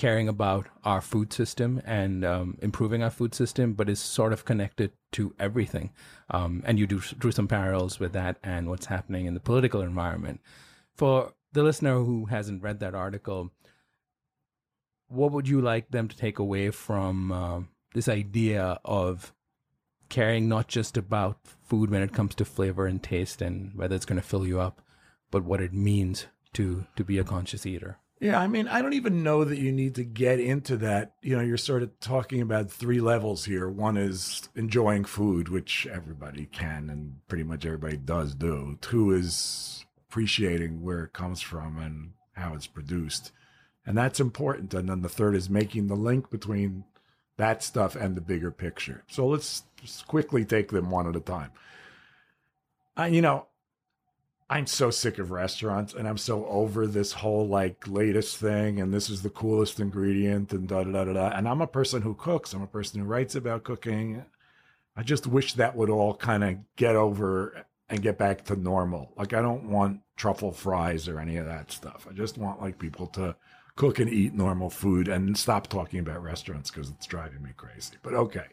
caring 0.00 0.28
about 0.30 0.66
our 0.82 1.02
food 1.02 1.30
system 1.30 1.82
and 1.84 2.24
um, 2.24 2.56
improving 2.62 3.02
our 3.02 3.10
food 3.10 3.34
system, 3.34 3.74
but 3.74 3.90
is 3.90 4.00
sort 4.00 4.32
of 4.32 4.46
connected 4.46 4.90
to 5.12 5.34
everything. 5.38 5.90
Um, 6.30 6.62
and 6.64 6.78
you 6.78 6.86
do 6.86 7.00
drew 7.18 7.32
some 7.32 7.46
parallels 7.46 8.00
with 8.00 8.14
that 8.14 8.38
and 8.42 8.70
what's 8.70 8.86
happening 8.86 9.26
in 9.26 9.34
the 9.34 9.40
political 9.40 9.82
environment. 9.82 10.40
for 10.94 11.34
the 11.52 11.62
listener 11.62 11.96
who 12.04 12.26
hasn't 12.26 12.62
read 12.62 12.80
that 12.80 12.94
article, 12.94 13.50
what 15.08 15.32
would 15.32 15.48
you 15.48 15.60
like 15.60 15.90
them 15.90 16.08
to 16.08 16.16
take 16.16 16.38
away 16.38 16.70
from 16.70 17.32
uh, 17.32 17.60
this 17.92 18.08
idea 18.08 18.78
of 18.84 19.34
caring 20.08 20.48
not 20.48 20.68
just 20.68 20.96
about 20.96 21.38
food 21.70 21.90
when 21.90 22.02
it 22.02 22.12
comes 22.12 22.34
to 22.36 22.44
flavor 22.44 22.86
and 22.86 23.02
taste 23.02 23.42
and 23.42 23.74
whether 23.74 23.96
it's 23.96 24.06
going 24.06 24.20
to 24.20 24.26
fill 24.26 24.46
you 24.46 24.60
up, 24.60 24.80
but 25.30 25.44
what 25.44 25.60
it 25.60 25.72
means 25.72 26.26
to 26.52 26.86
to 26.96 27.04
be 27.04 27.18
a 27.18 27.24
conscious 27.24 27.66
eater? 27.66 27.98
Yeah, 28.20 28.38
I 28.38 28.48
mean, 28.48 28.68
I 28.68 28.82
don't 28.82 28.92
even 28.92 29.22
know 29.22 29.44
that 29.44 29.58
you 29.58 29.72
need 29.72 29.94
to 29.94 30.04
get 30.04 30.40
into 30.40 30.76
that. 30.76 31.14
You 31.22 31.36
know, 31.36 31.42
you're 31.42 31.56
sort 31.56 31.82
of 31.82 31.98
talking 32.00 32.42
about 32.42 32.70
three 32.70 33.00
levels 33.00 33.46
here. 33.46 33.66
One 33.70 33.96
is 33.96 34.46
enjoying 34.54 35.06
food, 35.06 35.48
which 35.48 35.86
everybody 35.90 36.44
can 36.44 36.90
and 36.90 37.26
pretty 37.28 37.44
much 37.44 37.64
everybody 37.64 37.96
does 37.96 38.34
do. 38.34 38.76
Two 38.82 39.10
is 39.12 39.86
appreciating 40.06 40.82
where 40.82 41.04
it 41.04 41.14
comes 41.14 41.40
from 41.40 41.78
and 41.78 42.12
how 42.34 42.52
it's 42.52 42.66
produced. 42.66 43.32
And 43.86 43.96
that's 43.96 44.20
important. 44.20 44.74
And 44.74 44.90
then 44.90 45.00
the 45.00 45.08
third 45.08 45.34
is 45.34 45.48
making 45.48 45.86
the 45.86 45.96
link 45.96 46.28
between 46.30 46.84
that 47.38 47.62
stuff 47.62 47.96
and 47.96 48.14
the 48.14 48.20
bigger 48.20 48.50
picture. 48.50 49.02
So 49.08 49.26
let's 49.26 49.64
quickly 50.06 50.44
take 50.44 50.70
them 50.70 50.90
one 50.90 51.08
at 51.08 51.16
a 51.16 51.20
time. 51.20 51.52
I, 52.98 53.06
you 53.06 53.22
know, 53.22 53.46
I'm 54.52 54.66
so 54.66 54.90
sick 54.90 55.20
of 55.20 55.30
restaurants 55.30 55.94
and 55.94 56.08
I'm 56.08 56.18
so 56.18 56.44
over 56.46 56.88
this 56.88 57.12
whole 57.12 57.46
like 57.46 57.86
latest 57.86 58.36
thing 58.38 58.80
and 58.80 58.92
this 58.92 59.08
is 59.08 59.22
the 59.22 59.30
coolest 59.30 59.78
ingredient 59.78 60.52
and 60.52 60.66
da 60.66 60.82
da 60.82 60.90
da 60.90 61.04
da 61.04 61.12
da. 61.12 61.36
And 61.36 61.48
I'm 61.48 61.60
a 61.60 61.68
person 61.68 62.02
who 62.02 62.14
cooks, 62.14 62.52
I'm 62.52 62.62
a 62.62 62.66
person 62.66 63.00
who 63.00 63.06
writes 63.06 63.36
about 63.36 63.62
cooking. 63.62 64.24
I 64.96 65.04
just 65.04 65.28
wish 65.28 65.54
that 65.54 65.76
would 65.76 65.88
all 65.88 66.14
kind 66.14 66.42
of 66.42 66.56
get 66.74 66.96
over 66.96 67.64
and 67.88 68.02
get 68.02 68.18
back 68.18 68.44
to 68.46 68.56
normal. 68.56 69.12
Like 69.16 69.34
I 69.34 69.40
don't 69.40 69.70
want 69.70 70.00
truffle 70.16 70.50
fries 70.50 71.06
or 71.06 71.20
any 71.20 71.36
of 71.36 71.46
that 71.46 71.70
stuff. 71.70 72.08
I 72.10 72.12
just 72.12 72.36
want 72.36 72.60
like 72.60 72.76
people 72.76 73.06
to 73.08 73.36
cook 73.76 74.00
and 74.00 74.12
eat 74.12 74.34
normal 74.34 74.68
food 74.68 75.06
and 75.06 75.38
stop 75.38 75.68
talking 75.68 76.00
about 76.00 76.24
restaurants 76.24 76.72
because 76.72 76.90
it's 76.90 77.06
driving 77.06 77.40
me 77.40 77.50
crazy. 77.56 77.98
But 78.02 78.14
okay. 78.14 78.46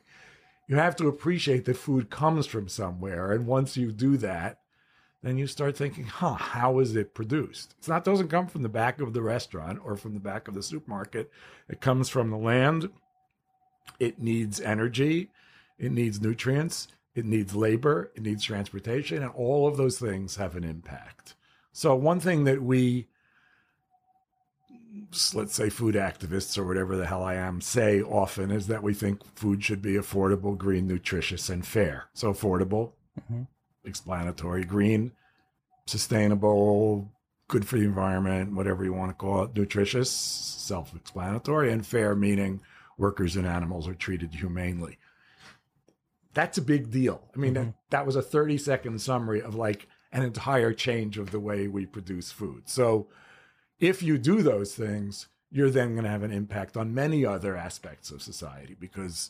You 0.67 0.75
have 0.75 0.95
to 0.97 1.07
appreciate 1.07 1.65
that 1.65 1.77
food 1.77 2.11
comes 2.11 2.45
from 2.45 2.67
somewhere 2.67 3.31
and 3.31 3.47
once 3.47 3.77
you 3.77 3.91
do 3.91 4.17
that, 4.17 4.59
then 5.23 5.37
you 5.37 5.47
start 5.47 5.75
thinking, 5.75 6.05
huh, 6.05 6.35
how 6.35 6.79
is 6.79 6.95
it 6.95 7.13
produced? 7.13 7.73
It's 7.79 7.87
not 7.87 8.03
doesn't 8.03 8.29
come 8.29 8.47
from 8.47 8.61
the 8.61 8.69
back 8.69 9.01
of 9.01 9.13
the 9.13 9.21
restaurant 9.21 9.79
or 9.83 9.95
from 9.95 10.13
the 10.13 10.19
back 10.19 10.47
of 10.47 10.53
the 10.53 10.63
supermarket. 10.63 11.31
It 11.67 11.81
comes 11.81 12.07
from 12.07 12.29
the 12.29 12.37
land. 12.37 12.89
It 13.99 14.19
needs 14.19 14.61
energy, 14.61 15.31
it 15.79 15.91
needs 15.91 16.21
nutrients, 16.21 16.87
it 17.15 17.25
needs 17.25 17.55
labor, 17.55 18.11
it 18.15 18.21
needs 18.21 18.43
transportation, 18.43 19.23
and 19.23 19.31
all 19.31 19.67
of 19.67 19.77
those 19.77 19.97
things 19.97 20.35
have 20.35 20.55
an 20.55 20.63
impact. 20.63 21.35
So 21.71 21.95
one 21.95 22.19
thing 22.19 22.43
that 22.43 22.61
we 22.61 23.07
let's 25.33 25.53
say 25.53 25.69
food 25.69 25.95
activists 25.95 26.57
or 26.57 26.65
whatever 26.65 26.95
the 26.95 27.05
hell 27.05 27.23
I 27.23 27.35
am 27.35 27.61
say 27.61 28.01
often 28.01 28.51
is 28.51 28.67
that 28.67 28.83
we 28.83 28.93
think 28.93 29.23
food 29.35 29.63
should 29.63 29.81
be 29.81 29.93
affordable, 29.93 30.57
green, 30.57 30.87
nutritious, 30.87 31.49
and 31.49 31.65
fair. 31.65 32.05
So 32.13 32.33
affordable, 32.33 32.93
mm-hmm 33.19 33.43
explanatory. 33.87 34.63
Green, 34.63 35.11
sustainable, 35.85 37.11
good 37.47 37.67
for 37.67 37.77
the 37.77 37.85
environment, 37.85 38.53
whatever 38.53 38.83
you 38.83 38.93
want 38.93 39.09
to 39.09 39.15
call 39.15 39.43
it. 39.43 39.55
Nutritious, 39.55 40.11
self 40.11 40.95
explanatory. 40.95 41.71
And 41.71 41.85
fair, 41.85 42.15
meaning 42.15 42.61
workers 42.97 43.35
and 43.35 43.47
animals 43.47 43.87
are 43.87 43.95
treated 43.95 44.33
humanely. 44.33 44.97
That's 46.33 46.57
a 46.57 46.61
big 46.61 46.91
deal. 46.91 47.21
I 47.35 47.39
mean, 47.39 47.55
mm-hmm. 47.55 47.63
that, 47.65 47.73
that 47.89 48.05
was 48.05 48.15
a 48.15 48.21
30 48.21 48.57
second 48.57 49.01
summary 49.01 49.41
of 49.41 49.55
like 49.55 49.87
an 50.11 50.23
entire 50.23 50.73
change 50.73 51.17
of 51.17 51.31
the 51.31 51.39
way 51.39 51.67
we 51.67 51.85
produce 51.85 52.31
food. 52.31 52.63
So 52.69 53.07
if 53.79 54.01
you 54.01 54.17
do 54.17 54.41
those 54.41 54.75
things, 54.75 55.27
you're 55.51 55.69
then 55.69 55.93
going 55.93 56.03
to 56.03 56.09
have 56.09 56.23
an 56.23 56.31
impact 56.31 56.75
on 56.77 56.93
many 56.93 57.25
other 57.25 57.55
aspects 57.55 58.11
of 58.11 58.21
society 58.21 58.75
because 58.77 59.29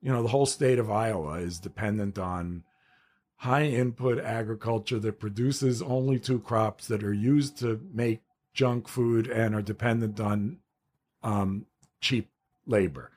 you 0.00 0.10
know 0.10 0.22
the 0.22 0.28
whole 0.28 0.46
state 0.46 0.78
of 0.78 0.90
Iowa 0.90 1.34
is 1.34 1.58
dependent 1.58 2.18
on 2.18 2.64
high 3.40 3.64
input 3.64 4.18
agriculture 4.18 4.98
that 4.98 5.18
produces 5.18 5.80
only 5.80 6.18
two 6.18 6.38
crops 6.38 6.86
that 6.88 7.02
are 7.02 7.12
used 7.12 7.56
to 7.58 7.80
make 7.90 8.20
junk 8.52 8.86
food 8.86 9.26
and 9.26 9.54
are 9.54 9.62
dependent 9.62 10.20
on 10.20 10.58
um, 11.22 11.64
cheap 12.02 12.28
labor. 12.66 13.10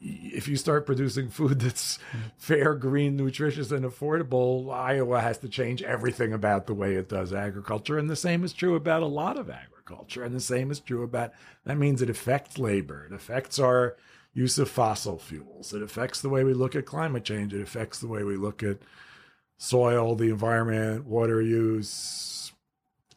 If 0.00 0.48
you 0.48 0.56
start 0.56 0.86
producing 0.86 1.28
food 1.28 1.60
that's 1.60 1.98
fair, 2.38 2.74
green, 2.74 3.16
nutritious, 3.16 3.70
and 3.70 3.84
affordable, 3.84 4.72
Iowa 4.72 5.20
has 5.20 5.36
to 5.38 5.48
change 5.48 5.82
everything 5.82 6.32
about 6.32 6.66
the 6.66 6.74
way 6.74 6.94
it 6.94 7.10
does 7.10 7.34
agriculture. 7.34 7.98
And 7.98 8.08
the 8.08 8.16
same 8.16 8.42
is 8.44 8.54
true 8.54 8.76
about 8.76 9.02
a 9.02 9.06
lot 9.06 9.36
of 9.36 9.50
agriculture. 9.50 10.24
And 10.24 10.34
the 10.34 10.40
same 10.40 10.70
is 10.70 10.80
true 10.80 11.02
about 11.02 11.32
that 11.66 11.76
means 11.76 12.00
it 12.00 12.08
affects 12.08 12.56
labor, 12.56 13.04
it 13.04 13.12
affects 13.12 13.58
our 13.58 13.94
use 14.34 14.58
of 14.58 14.68
fossil 14.68 15.18
fuels. 15.18 15.72
It 15.72 15.82
affects 15.82 16.20
the 16.20 16.28
way 16.28 16.44
we 16.44 16.54
look 16.54 16.74
at 16.74 16.86
climate 16.86 17.24
change. 17.24 17.52
It 17.52 17.60
affects 17.60 17.98
the 17.98 18.08
way 18.08 18.24
we 18.24 18.36
look 18.36 18.62
at 18.62 18.78
soil, 19.58 20.14
the 20.14 20.30
environment, 20.30 21.06
water 21.06 21.42
use, 21.42 22.52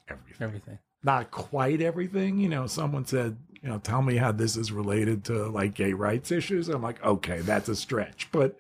everything. 0.08 0.48
Everything. 0.48 0.80
Not 1.04 1.32
quite 1.32 1.82
everything. 1.82 2.40
You 2.40 2.50
know, 2.50 2.68
someone 2.68 3.06
said, 3.06 3.38
you 3.62 3.70
know, 3.70 3.80
tell 3.80 4.02
me 4.02 4.18
how 4.18 4.32
this 4.32 4.58
is 4.58 4.72
related 4.72 5.24
to 5.26 5.48
like 5.48 5.74
gay 5.74 5.94
rights 5.94 6.32
issues. 6.32 6.68
I'm 6.68 6.82
like, 6.82 7.04
okay, 7.04 7.40
that's 7.40 7.70
a 7.70 7.76
stretch. 7.76 8.28
But 8.32 8.60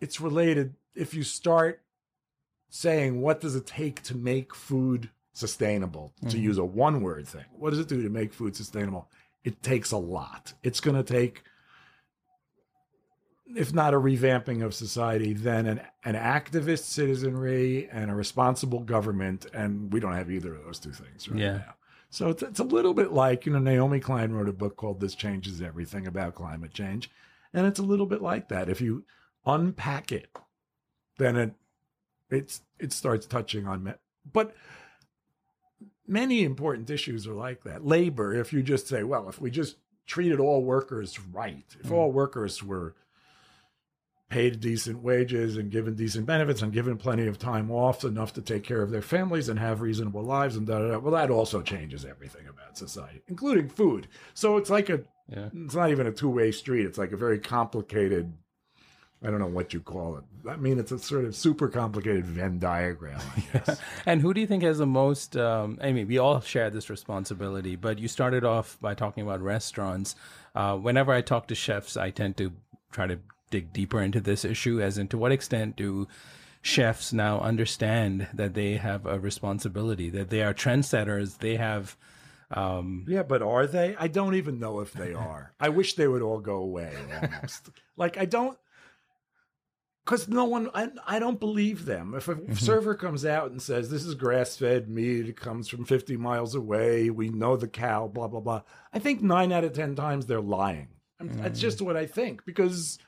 it's 0.00 0.20
related 0.20 0.74
if 0.94 1.14
you 1.14 1.22
start 1.22 1.80
saying 2.68 3.20
what 3.20 3.40
does 3.40 3.54
it 3.54 3.66
take 3.66 4.02
to 4.02 4.16
make 4.16 4.54
food 4.54 5.10
sustainable 5.32 6.12
mm-hmm. 6.18 6.28
to 6.28 6.38
use 6.38 6.58
a 6.58 6.64
one 6.64 7.00
word 7.02 7.26
thing 7.26 7.44
what 7.56 7.70
does 7.70 7.78
it 7.78 7.88
do 7.88 8.02
to 8.02 8.08
make 8.08 8.32
food 8.32 8.54
sustainable 8.54 9.08
it 9.44 9.62
takes 9.62 9.92
a 9.92 9.96
lot. 9.98 10.54
It's 10.62 10.80
going 10.80 10.96
to 10.96 11.02
take, 11.02 11.42
if 13.54 13.72
not 13.72 13.94
a 13.94 14.00
revamping 14.00 14.64
of 14.64 14.74
society, 14.74 15.34
then 15.34 15.66
an, 15.66 15.80
an 16.04 16.14
activist 16.14 16.84
citizenry 16.84 17.88
and 17.92 18.10
a 18.10 18.14
responsible 18.14 18.80
government. 18.80 19.46
And 19.52 19.92
we 19.92 20.00
don't 20.00 20.14
have 20.14 20.30
either 20.30 20.54
of 20.54 20.64
those 20.64 20.78
two 20.80 20.92
things 20.92 21.28
right 21.28 21.38
yeah. 21.38 21.56
now. 21.58 21.74
So 22.10 22.30
it's, 22.30 22.42
it's 22.42 22.60
a 22.60 22.64
little 22.64 22.94
bit 22.94 23.12
like, 23.12 23.44
you 23.44 23.52
know, 23.52 23.58
Naomi 23.58 24.00
Klein 24.00 24.32
wrote 24.32 24.48
a 24.48 24.52
book 24.52 24.76
called 24.76 25.00
This 25.00 25.14
Changes 25.14 25.60
Everything 25.60 26.06
about 26.06 26.34
climate 26.34 26.72
change. 26.72 27.10
And 27.52 27.66
it's 27.66 27.78
a 27.78 27.84
little 27.84 28.06
bit 28.06 28.22
like 28.22 28.48
that. 28.48 28.68
If 28.68 28.80
you 28.80 29.04
unpack 29.44 30.10
it, 30.10 30.28
then 31.18 31.36
it 31.36 31.54
it's 32.30 32.62
it 32.78 32.92
starts 32.92 33.26
touching 33.26 33.66
on 33.66 33.84
me- 33.84 33.92
but 34.32 34.54
many 36.06 36.44
important 36.44 36.90
issues 36.90 37.26
are 37.26 37.34
like 37.34 37.64
that. 37.64 37.86
Labor, 37.86 38.34
if 38.34 38.52
you 38.52 38.62
just 38.62 38.88
say, 38.88 39.02
well, 39.02 39.28
if 39.28 39.40
we 39.40 39.50
just 39.50 39.76
treated 40.06 40.40
all 40.40 40.62
workers 40.62 41.18
right, 41.18 41.64
if 41.82 41.90
all 41.90 42.10
mm. 42.10 42.14
workers 42.14 42.62
were 42.62 42.94
paid 44.28 44.58
decent 44.60 45.02
wages 45.02 45.56
and 45.56 45.70
given 45.70 45.94
decent 45.94 46.26
benefits 46.26 46.62
and 46.62 46.72
given 46.72 46.96
plenty 46.96 47.26
of 47.26 47.38
time 47.38 47.70
off, 47.70 48.04
enough 48.04 48.32
to 48.32 48.42
take 48.42 48.64
care 48.64 48.82
of 48.82 48.90
their 48.90 49.02
families 49.02 49.48
and 49.48 49.58
have 49.58 49.80
reasonable 49.80 50.22
lives 50.22 50.56
and 50.56 50.66
da 50.66 50.78
da 50.78 50.88
da. 50.88 50.98
Well, 50.98 51.12
that 51.12 51.30
also 51.30 51.62
changes 51.62 52.04
everything 52.04 52.48
about 52.48 52.76
society, 52.76 53.22
including 53.28 53.68
food. 53.68 54.08
So 54.32 54.56
it's 54.56 54.70
like 54.70 54.88
a, 54.88 55.02
yeah. 55.28 55.50
it's 55.54 55.74
not 55.74 55.90
even 55.90 56.06
a 56.06 56.12
two 56.12 56.30
way 56.30 56.50
street. 56.50 56.86
It's 56.86 56.98
like 56.98 57.12
a 57.12 57.16
very 57.16 57.38
complicated 57.38 58.32
I 59.24 59.30
don't 59.30 59.38
know 59.38 59.46
what 59.46 59.72
you 59.72 59.80
call 59.80 60.18
it. 60.18 60.24
I 60.48 60.56
mean, 60.56 60.78
it's 60.78 60.92
a 60.92 60.98
sort 60.98 61.24
of 61.24 61.34
super 61.34 61.68
complicated 61.68 62.26
Venn 62.26 62.58
diagram, 62.58 63.20
I 63.36 63.40
guess. 63.58 63.80
and 64.04 64.20
who 64.20 64.34
do 64.34 64.40
you 64.42 64.46
think 64.46 64.62
has 64.62 64.78
the 64.78 64.86
most? 64.86 65.34
Um, 65.36 65.78
I 65.82 65.92
mean, 65.92 66.06
we 66.06 66.18
all 66.18 66.40
share 66.40 66.68
this 66.68 66.90
responsibility, 66.90 67.74
but 67.76 67.98
you 67.98 68.06
started 68.06 68.44
off 68.44 68.76
by 68.82 68.92
talking 68.94 69.22
about 69.22 69.40
restaurants. 69.40 70.14
Uh, 70.54 70.76
whenever 70.76 71.10
I 71.12 71.22
talk 71.22 71.48
to 71.48 71.54
chefs, 71.54 71.96
I 71.96 72.10
tend 72.10 72.36
to 72.36 72.52
try 72.92 73.06
to 73.06 73.18
dig 73.50 73.72
deeper 73.72 74.02
into 74.02 74.20
this 74.20 74.44
issue, 74.44 74.82
as 74.82 74.98
in 74.98 75.08
to 75.08 75.16
what 75.18 75.32
extent 75.32 75.76
do 75.76 76.06
chefs 76.60 77.12
now 77.12 77.40
understand 77.40 78.26
that 78.34 78.54
they 78.54 78.76
have 78.76 79.06
a 79.06 79.18
responsibility, 79.18 80.10
that 80.10 80.28
they 80.30 80.42
are 80.42 80.52
trendsetters, 80.54 81.38
they 81.38 81.56
have. 81.56 81.96
Um, 82.50 83.04
yeah, 83.08 83.22
but 83.22 83.42
are 83.42 83.66
they? 83.66 83.96
I 83.98 84.08
don't 84.08 84.34
even 84.34 84.60
know 84.60 84.80
if 84.80 84.92
they 84.92 85.14
are. 85.30 85.54
I 85.58 85.70
wish 85.70 85.94
they 85.94 86.08
would 86.08 86.22
all 86.22 86.40
go 86.40 86.56
away 86.56 86.92
almost. 87.22 87.70
like 87.96 88.18
I 88.18 88.26
don't 88.26 88.58
because 90.04 90.28
no 90.28 90.44
one 90.44 90.70
I, 90.74 90.90
I 91.06 91.18
don't 91.18 91.40
believe 91.40 91.86
them. 91.86 92.14
If 92.14 92.28
a 92.28 92.34
mm-hmm. 92.34 92.54
server 92.54 92.94
comes 92.94 93.24
out 93.24 93.50
and 93.50 93.60
says 93.60 93.90
this 93.90 94.04
is 94.04 94.14
grass-fed 94.14 94.88
meat 94.88 95.28
it 95.28 95.36
comes 95.36 95.68
from 95.68 95.84
50 95.84 96.16
miles 96.16 96.54
away 96.54 97.10
we 97.10 97.30
know 97.30 97.56
the 97.56 97.68
cow 97.68 98.06
blah 98.06 98.28
blah 98.28 98.40
blah 98.40 98.62
i 98.92 98.98
think 98.98 99.22
nine 99.22 99.52
out 99.52 99.64
of 99.64 99.72
ten 99.72 99.94
times 99.94 100.26
they're 100.26 100.40
lying. 100.40 100.88
Mm. 101.22 101.42
that's 101.42 101.60
just 101.60 101.80
what 101.80 101.96
i 101.96 102.06
think 102.06 102.44
because 102.44 102.98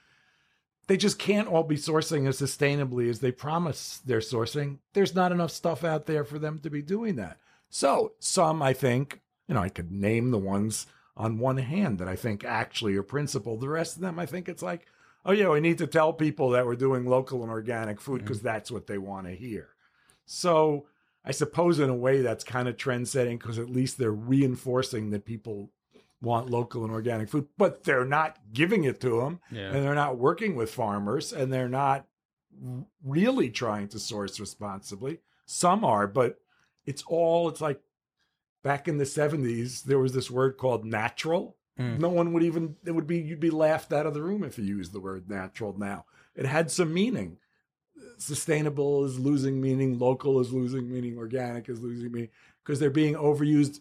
they 0.86 0.96
just 0.96 1.18
can't 1.18 1.48
all 1.48 1.64
be 1.64 1.76
sourcing 1.76 2.28
as 2.28 2.40
sustainably 2.40 3.10
as 3.10 3.18
they 3.20 3.32
promise 3.32 4.00
they're 4.04 4.20
sourcing. 4.20 4.78
There's 4.92 5.16
not 5.16 5.32
enough 5.32 5.50
stuff 5.50 5.82
out 5.82 6.06
there 6.06 6.24
for 6.24 6.38
them 6.38 6.60
to 6.60 6.70
be 6.70 6.82
doing 6.82 7.16
that. 7.16 7.38
So 7.68 8.12
some 8.20 8.62
i 8.62 8.72
think 8.72 9.20
you 9.48 9.54
know 9.54 9.60
i 9.60 9.68
could 9.68 9.90
name 9.90 10.30
the 10.30 10.38
ones 10.38 10.86
on 11.16 11.38
one 11.38 11.56
hand 11.56 11.98
that 11.98 12.08
i 12.08 12.16
think 12.16 12.44
actually 12.44 12.94
are 12.96 13.02
principled. 13.02 13.60
The 13.60 13.68
rest 13.68 13.96
of 13.96 14.02
them 14.02 14.18
i 14.18 14.26
think 14.26 14.48
it's 14.48 14.62
like 14.62 14.86
oh 15.26 15.32
yeah, 15.32 15.48
we 15.50 15.60
need 15.60 15.78
to 15.78 15.86
tell 15.86 16.12
people 16.12 16.50
that 16.50 16.64
we're 16.64 16.76
doing 16.76 17.04
local 17.04 17.42
and 17.42 17.50
organic 17.50 18.00
food 18.00 18.22
because 18.22 18.38
mm-hmm. 18.38 18.46
that's 18.46 18.70
what 18.70 18.86
they 18.86 18.98
want 18.98 19.26
to 19.26 19.34
hear. 19.34 19.68
So 20.24 20.86
I 21.24 21.32
suppose 21.32 21.80
in 21.80 21.90
a 21.90 21.94
way 21.94 22.22
that's 22.22 22.44
kind 22.44 22.68
of 22.68 22.76
trend 22.76 23.08
setting 23.08 23.36
because 23.36 23.58
at 23.58 23.68
least 23.68 23.98
they're 23.98 24.12
reinforcing 24.12 25.10
that 25.10 25.24
people 25.24 25.70
want 26.22 26.48
local 26.48 26.84
and 26.84 26.92
organic 26.92 27.28
food, 27.28 27.48
but 27.58 27.82
they're 27.84 28.04
not 28.04 28.38
giving 28.52 28.84
it 28.84 29.00
to 29.00 29.20
them 29.20 29.40
Yeah. 29.50 29.72
and 29.72 29.84
they're 29.84 29.94
not 29.94 30.16
working 30.16 30.54
with 30.54 30.70
farmers 30.70 31.32
and 31.32 31.52
they're 31.52 31.68
not 31.68 32.06
really 33.04 33.50
trying 33.50 33.88
to 33.88 33.98
source 33.98 34.40
responsibly. 34.40 35.18
Some 35.44 35.84
are, 35.84 36.06
but 36.06 36.38
it's 36.86 37.02
all, 37.06 37.48
it's 37.48 37.60
like 37.60 37.80
back 38.62 38.88
in 38.88 38.98
the 38.98 39.04
70s, 39.04 39.82
there 39.82 39.98
was 39.98 40.12
this 40.12 40.30
word 40.30 40.56
called 40.56 40.84
natural. 40.84 41.56
Mm. 41.78 41.98
No 41.98 42.08
one 42.08 42.32
would 42.32 42.42
even, 42.42 42.76
it 42.84 42.92
would 42.92 43.06
be, 43.06 43.18
you'd 43.18 43.40
be 43.40 43.50
laughed 43.50 43.92
out 43.92 44.06
of 44.06 44.14
the 44.14 44.22
room 44.22 44.42
if 44.42 44.58
you 44.58 44.64
used 44.64 44.92
the 44.92 45.00
word 45.00 45.28
natural 45.28 45.74
now. 45.78 46.04
It 46.34 46.46
had 46.46 46.70
some 46.70 46.92
meaning. 46.92 47.38
Sustainable 48.18 49.04
is 49.04 49.18
losing 49.18 49.60
meaning, 49.60 49.98
local 49.98 50.40
is 50.40 50.52
losing 50.52 50.90
meaning, 50.90 51.18
organic 51.18 51.68
is 51.68 51.80
losing 51.80 52.10
meaning 52.12 52.30
because 52.64 52.80
they're 52.80 52.90
being 52.90 53.14
overused 53.14 53.80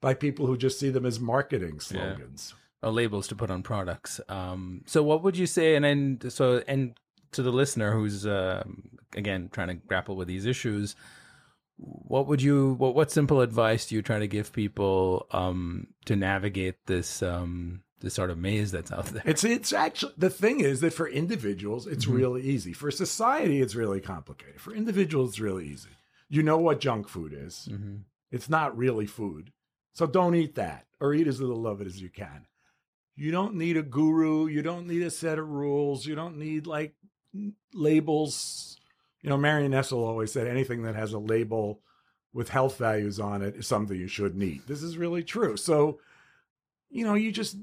by 0.00 0.14
people 0.14 0.46
who 0.46 0.56
just 0.56 0.78
see 0.78 0.90
them 0.90 1.06
as 1.06 1.20
marketing 1.20 1.80
slogans. 1.80 2.54
or 2.82 2.90
labels 2.90 3.28
to 3.28 3.36
put 3.36 3.50
on 3.50 3.62
products. 3.62 4.20
Um, 4.28 4.82
so 4.86 5.02
what 5.02 5.22
would 5.22 5.36
you 5.36 5.46
say? 5.46 5.74
And 5.76 5.84
then 5.84 6.30
so 6.30 6.62
and 6.66 6.96
to 7.32 7.42
the 7.42 7.52
listener 7.52 7.92
who's 7.92 8.26
um 8.26 8.90
again 9.14 9.48
trying 9.52 9.68
to 9.68 9.74
grapple 9.74 10.16
with 10.16 10.28
these 10.28 10.46
issues, 10.46 10.96
what 12.08 12.26
would 12.26 12.40
you 12.42 12.74
what 12.74 12.94
what 12.94 13.10
simple 13.10 13.40
advice 13.42 13.86
do 13.86 13.94
you 13.94 14.02
try 14.02 14.18
to 14.18 14.26
give 14.26 14.52
people 14.52 15.26
um, 15.30 15.88
to 16.06 16.16
navigate 16.16 16.74
this 16.86 17.22
um, 17.22 17.82
this 18.00 18.14
sort 18.14 18.30
of 18.30 18.38
maze 18.38 18.70
that's 18.72 18.90
out 18.90 19.06
there? 19.06 19.22
It's 19.26 19.44
it's 19.44 19.72
actually 19.72 20.14
the 20.16 20.30
thing 20.30 20.60
is 20.60 20.80
that 20.80 20.92
for 20.94 21.06
individuals 21.08 21.86
it's 21.86 22.06
Mhm. 22.06 22.14
really 22.14 22.42
easy. 22.42 22.72
For 22.72 22.90
society 22.90 23.60
it's 23.60 23.74
really 23.74 24.00
complicated. 24.00 24.60
For 24.60 24.72
individuals 24.74 25.30
it's 25.30 25.40
really 25.40 25.66
easy. 25.66 25.90
You 26.28 26.42
know 26.42 26.58
what 26.58 26.80
junk 26.80 27.08
food 27.08 27.32
is. 27.34 27.68
hmm 27.70 27.96
It's 28.30 28.48
not 28.48 28.76
really 28.76 29.06
food. 29.06 29.52
So 29.92 30.06
don't 30.06 30.34
eat 30.34 30.54
that 30.56 30.86
or 31.00 31.12
eat 31.14 31.26
as 31.26 31.40
little 31.40 31.66
of 31.66 31.80
it 31.80 31.86
as 31.86 32.00
you 32.00 32.08
can. 32.10 32.46
You 33.16 33.30
don't 33.32 33.54
need 33.56 33.76
a 33.76 33.82
guru, 33.82 34.46
you 34.46 34.62
don't 34.62 34.86
need 34.86 35.02
a 35.02 35.10
set 35.10 35.38
of 35.38 35.48
rules, 35.48 36.06
you 36.06 36.14
don't 36.14 36.38
need 36.38 36.66
like 36.66 36.94
labels. 37.74 38.78
You 39.22 39.30
know, 39.30 39.36
Marion 39.36 39.72
Nestle 39.72 40.04
always 40.04 40.32
said 40.32 40.46
anything 40.46 40.82
that 40.82 40.94
has 40.94 41.12
a 41.12 41.18
label 41.18 41.80
with 42.32 42.50
health 42.50 42.78
values 42.78 43.18
on 43.18 43.42
it 43.42 43.56
is 43.56 43.66
something 43.66 43.96
you 43.98 44.08
shouldn't 44.08 44.42
eat. 44.42 44.66
This 44.66 44.82
is 44.82 44.98
really 44.98 45.22
true. 45.22 45.56
So, 45.56 45.98
you 46.90 47.04
know, 47.04 47.14
you 47.14 47.32
just 47.32 47.56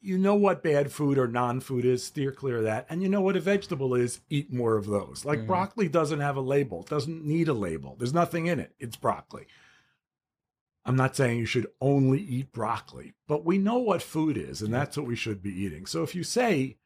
you 0.00 0.18
know 0.18 0.34
what 0.36 0.62
bad 0.62 0.92
food 0.92 1.18
or 1.18 1.26
non-food 1.26 1.84
is, 1.84 2.04
steer 2.04 2.30
clear 2.30 2.58
of 2.58 2.64
that. 2.64 2.86
And 2.88 3.02
you 3.02 3.08
know 3.08 3.22
what 3.22 3.34
a 3.34 3.40
vegetable 3.40 3.94
is, 3.94 4.20
eat 4.30 4.52
more 4.52 4.76
of 4.76 4.86
those. 4.86 5.24
Like 5.24 5.40
Mhm. 5.40 5.46
broccoli 5.46 5.88
doesn't 5.88 6.20
have 6.20 6.36
a 6.36 6.40
label, 6.40 6.82
it 6.82 6.88
doesn't 6.88 7.24
need 7.24 7.48
a 7.48 7.54
label. 7.54 7.96
There's 7.98 8.14
nothing 8.14 8.46
in 8.46 8.60
it. 8.60 8.74
It's 8.78 8.96
broccoli. 8.96 9.46
I'm 10.84 10.94
not 10.94 11.16
saying 11.16 11.40
you 11.40 11.46
should 11.46 11.66
only 11.80 12.20
eat 12.20 12.52
broccoli, 12.52 13.14
but 13.26 13.44
we 13.44 13.58
know 13.58 13.78
what 13.78 14.02
food 14.02 14.36
is, 14.36 14.62
and 14.62 14.72
that's 14.72 14.96
what 14.96 15.06
we 15.06 15.16
should 15.16 15.42
be 15.42 15.50
eating. 15.52 15.86
So 15.86 16.04
if 16.04 16.14
you 16.14 16.22
say 16.22 16.76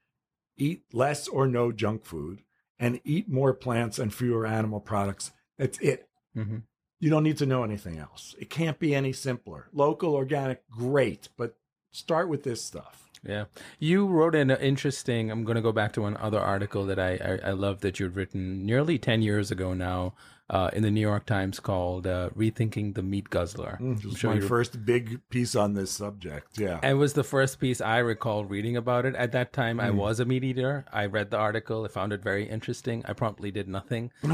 eat 0.56 0.84
less 0.94 1.28
or 1.28 1.46
no 1.46 1.72
junk 1.72 2.06
food 2.06 2.42
and 2.78 3.00
eat 3.04 3.28
more 3.28 3.52
plants 3.52 3.99
and 3.99 4.14
fewer 4.14 4.46
animal 4.46 4.80
products, 4.80 5.32
that's 5.58 5.78
it. 5.80 6.08
Hmm 6.34 6.58
You 7.00 7.10
don't 7.10 7.22
need 7.22 7.38
to 7.38 7.46
know 7.46 7.64
anything 7.64 7.99
else. 7.99 8.34
It 8.38 8.50
can't 8.50 8.78
be 8.78 8.94
any 8.94 9.12
simpler. 9.12 9.68
Local, 9.72 10.14
organic, 10.14 10.68
great, 10.70 11.28
but 11.37 11.56
start 11.92 12.28
with 12.28 12.42
this 12.42 12.62
stuff. 12.62 13.10
Yeah, 13.22 13.44
you 13.78 14.06
wrote 14.06 14.34
an 14.34 14.50
interesting. 14.50 15.30
I'm 15.30 15.44
going 15.44 15.56
to 15.56 15.62
go 15.62 15.72
back 15.72 15.92
to 15.92 16.02
one 16.02 16.16
other 16.16 16.40
article 16.40 16.87
that 16.87 16.99
I 16.99 17.38
I, 17.44 17.49
I 17.49 17.52
love 17.52 17.80
that 17.80 18.00
you'd 18.00 18.16
written 18.16 18.64
nearly 18.64 18.99
ten 18.99 19.22
years 19.22 19.50
ago 19.50 19.75
now 19.75 20.14
uh, 20.50 20.69
in 20.73 20.83
the 20.83 20.90
New 20.90 21.00
York 21.00 21.26
Times 21.26 21.61
called 21.61 22.07
uh, 22.07 22.28
"Rethinking 22.37 22.95
the 22.95 23.02
Meat 23.02 23.30
Guzzler." 23.30 23.78
Mm, 23.80 24.04
I'm 24.04 24.14
sure 24.16 24.35
my 24.35 24.40
first 24.40 24.85
big 24.85 25.21
piece 25.30 25.54
on 25.54 25.75
this 25.75 25.92
subject. 25.92 26.59
Yeah. 26.59 26.80
It 26.83 26.95
was 26.95 27.12
the 27.12 27.23
first 27.23 27.61
piece 27.61 27.80
I 27.80 27.99
recall 27.99 28.45
reading 28.45 28.76
about 28.76 29.06
it. 29.06 29.15
At 29.15 29.30
that 29.32 29.52
time, 29.52 29.78
I 29.78 29.91
Mm. 29.91 29.95
was 29.95 30.19
a 30.19 30.25
meat 30.25 30.43
eater. 30.43 30.84
I 30.93 31.06
read 31.06 31.30
the 31.30 31.36
article. 31.39 31.84
I 31.84 31.89
found 31.89 32.13
it 32.13 32.21
very 32.23 32.49
interesting. 32.49 33.04
I 33.06 33.13
promptly 33.13 33.52
did 33.52 33.69
nothing. 33.69 34.10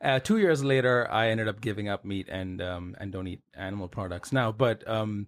uh, 0.00 0.18
two 0.20 0.38
years 0.38 0.64
later, 0.64 1.06
I 1.10 1.28
ended 1.28 1.48
up 1.48 1.60
giving 1.60 1.88
up 1.88 2.04
meat 2.04 2.28
and 2.30 2.62
um, 2.62 2.96
and 2.98 3.12
don't 3.12 3.28
eat 3.28 3.42
animal 3.54 3.88
products 3.88 4.32
now. 4.32 4.52
But 4.52 4.88
um, 4.88 5.26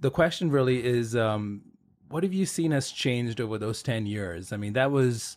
the 0.00 0.10
question 0.10 0.50
really 0.50 0.84
is, 0.84 1.14
um, 1.14 1.62
what 2.08 2.22
have 2.22 2.32
you 2.32 2.46
seen 2.46 2.70
has 2.70 2.90
changed 2.90 3.38
over 3.38 3.58
those 3.58 3.82
ten 3.82 4.06
years? 4.06 4.50
I 4.52 4.56
mean, 4.56 4.72
that 4.72 4.90
was 4.90 5.36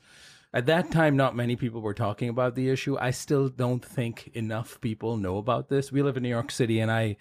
at 0.54 0.66
that 0.66 0.92
time 0.92 1.16
not 1.16 1.36
many 1.36 1.56
people 1.56 1.82
were 1.82 1.94
talking 1.94 2.30
about 2.30 2.56
the 2.56 2.70
issue. 2.70 2.98
I 3.00 3.12
still 3.12 3.50
don't 3.50 3.84
think 3.84 4.32
enough 4.34 4.80
people 4.82 5.18
know 5.18 5.38
about 5.38 5.70
this. 5.70 5.92
We 5.92 6.02
live 6.02 6.18
in 6.18 6.24
New 6.24 6.30
York 6.30 6.52
City, 6.52 6.80
and 6.80 6.92
I 6.92 7.18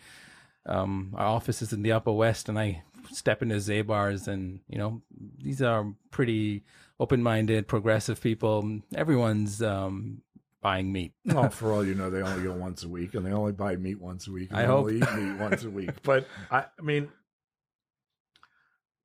um, 0.66 1.14
our 1.16 1.26
office 1.26 1.62
is 1.62 1.72
in 1.72 1.82
the 1.82 1.92
Upper 1.92 2.12
West, 2.12 2.48
and 2.48 2.58
I 2.58 2.82
step 3.12 3.42
into 3.42 3.56
Zabar's, 3.56 4.28
and 4.28 4.60
you 4.68 4.78
know 4.78 5.02
these 5.38 5.62
are 5.62 5.86
pretty 6.10 6.64
open-minded, 6.98 7.66
progressive 7.66 8.20
people. 8.20 8.80
Everyone's 8.94 9.62
um, 9.62 10.22
buying 10.60 10.92
meat. 10.92 11.12
well, 11.24 11.48
for 11.50 11.72
all 11.72 11.84
you 11.84 11.94
know, 11.94 12.10
they 12.10 12.22
only 12.22 12.42
go 12.42 12.52
once 12.52 12.82
a 12.82 12.88
week, 12.88 13.14
and 13.14 13.24
they 13.24 13.32
only 13.32 13.52
buy 13.52 13.76
meat 13.76 14.00
once 14.00 14.26
a 14.26 14.32
week. 14.32 14.50
And 14.50 14.58
I 14.58 14.62
they 14.62 14.68
hope. 14.68 14.78
only 14.86 14.96
eat 14.96 15.14
meat 15.14 15.38
once 15.38 15.64
a 15.64 15.70
week. 15.70 16.02
But 16.02 16.26
I, 16.50 16.64
I 16.78 16.82
mean, 16.82 17.08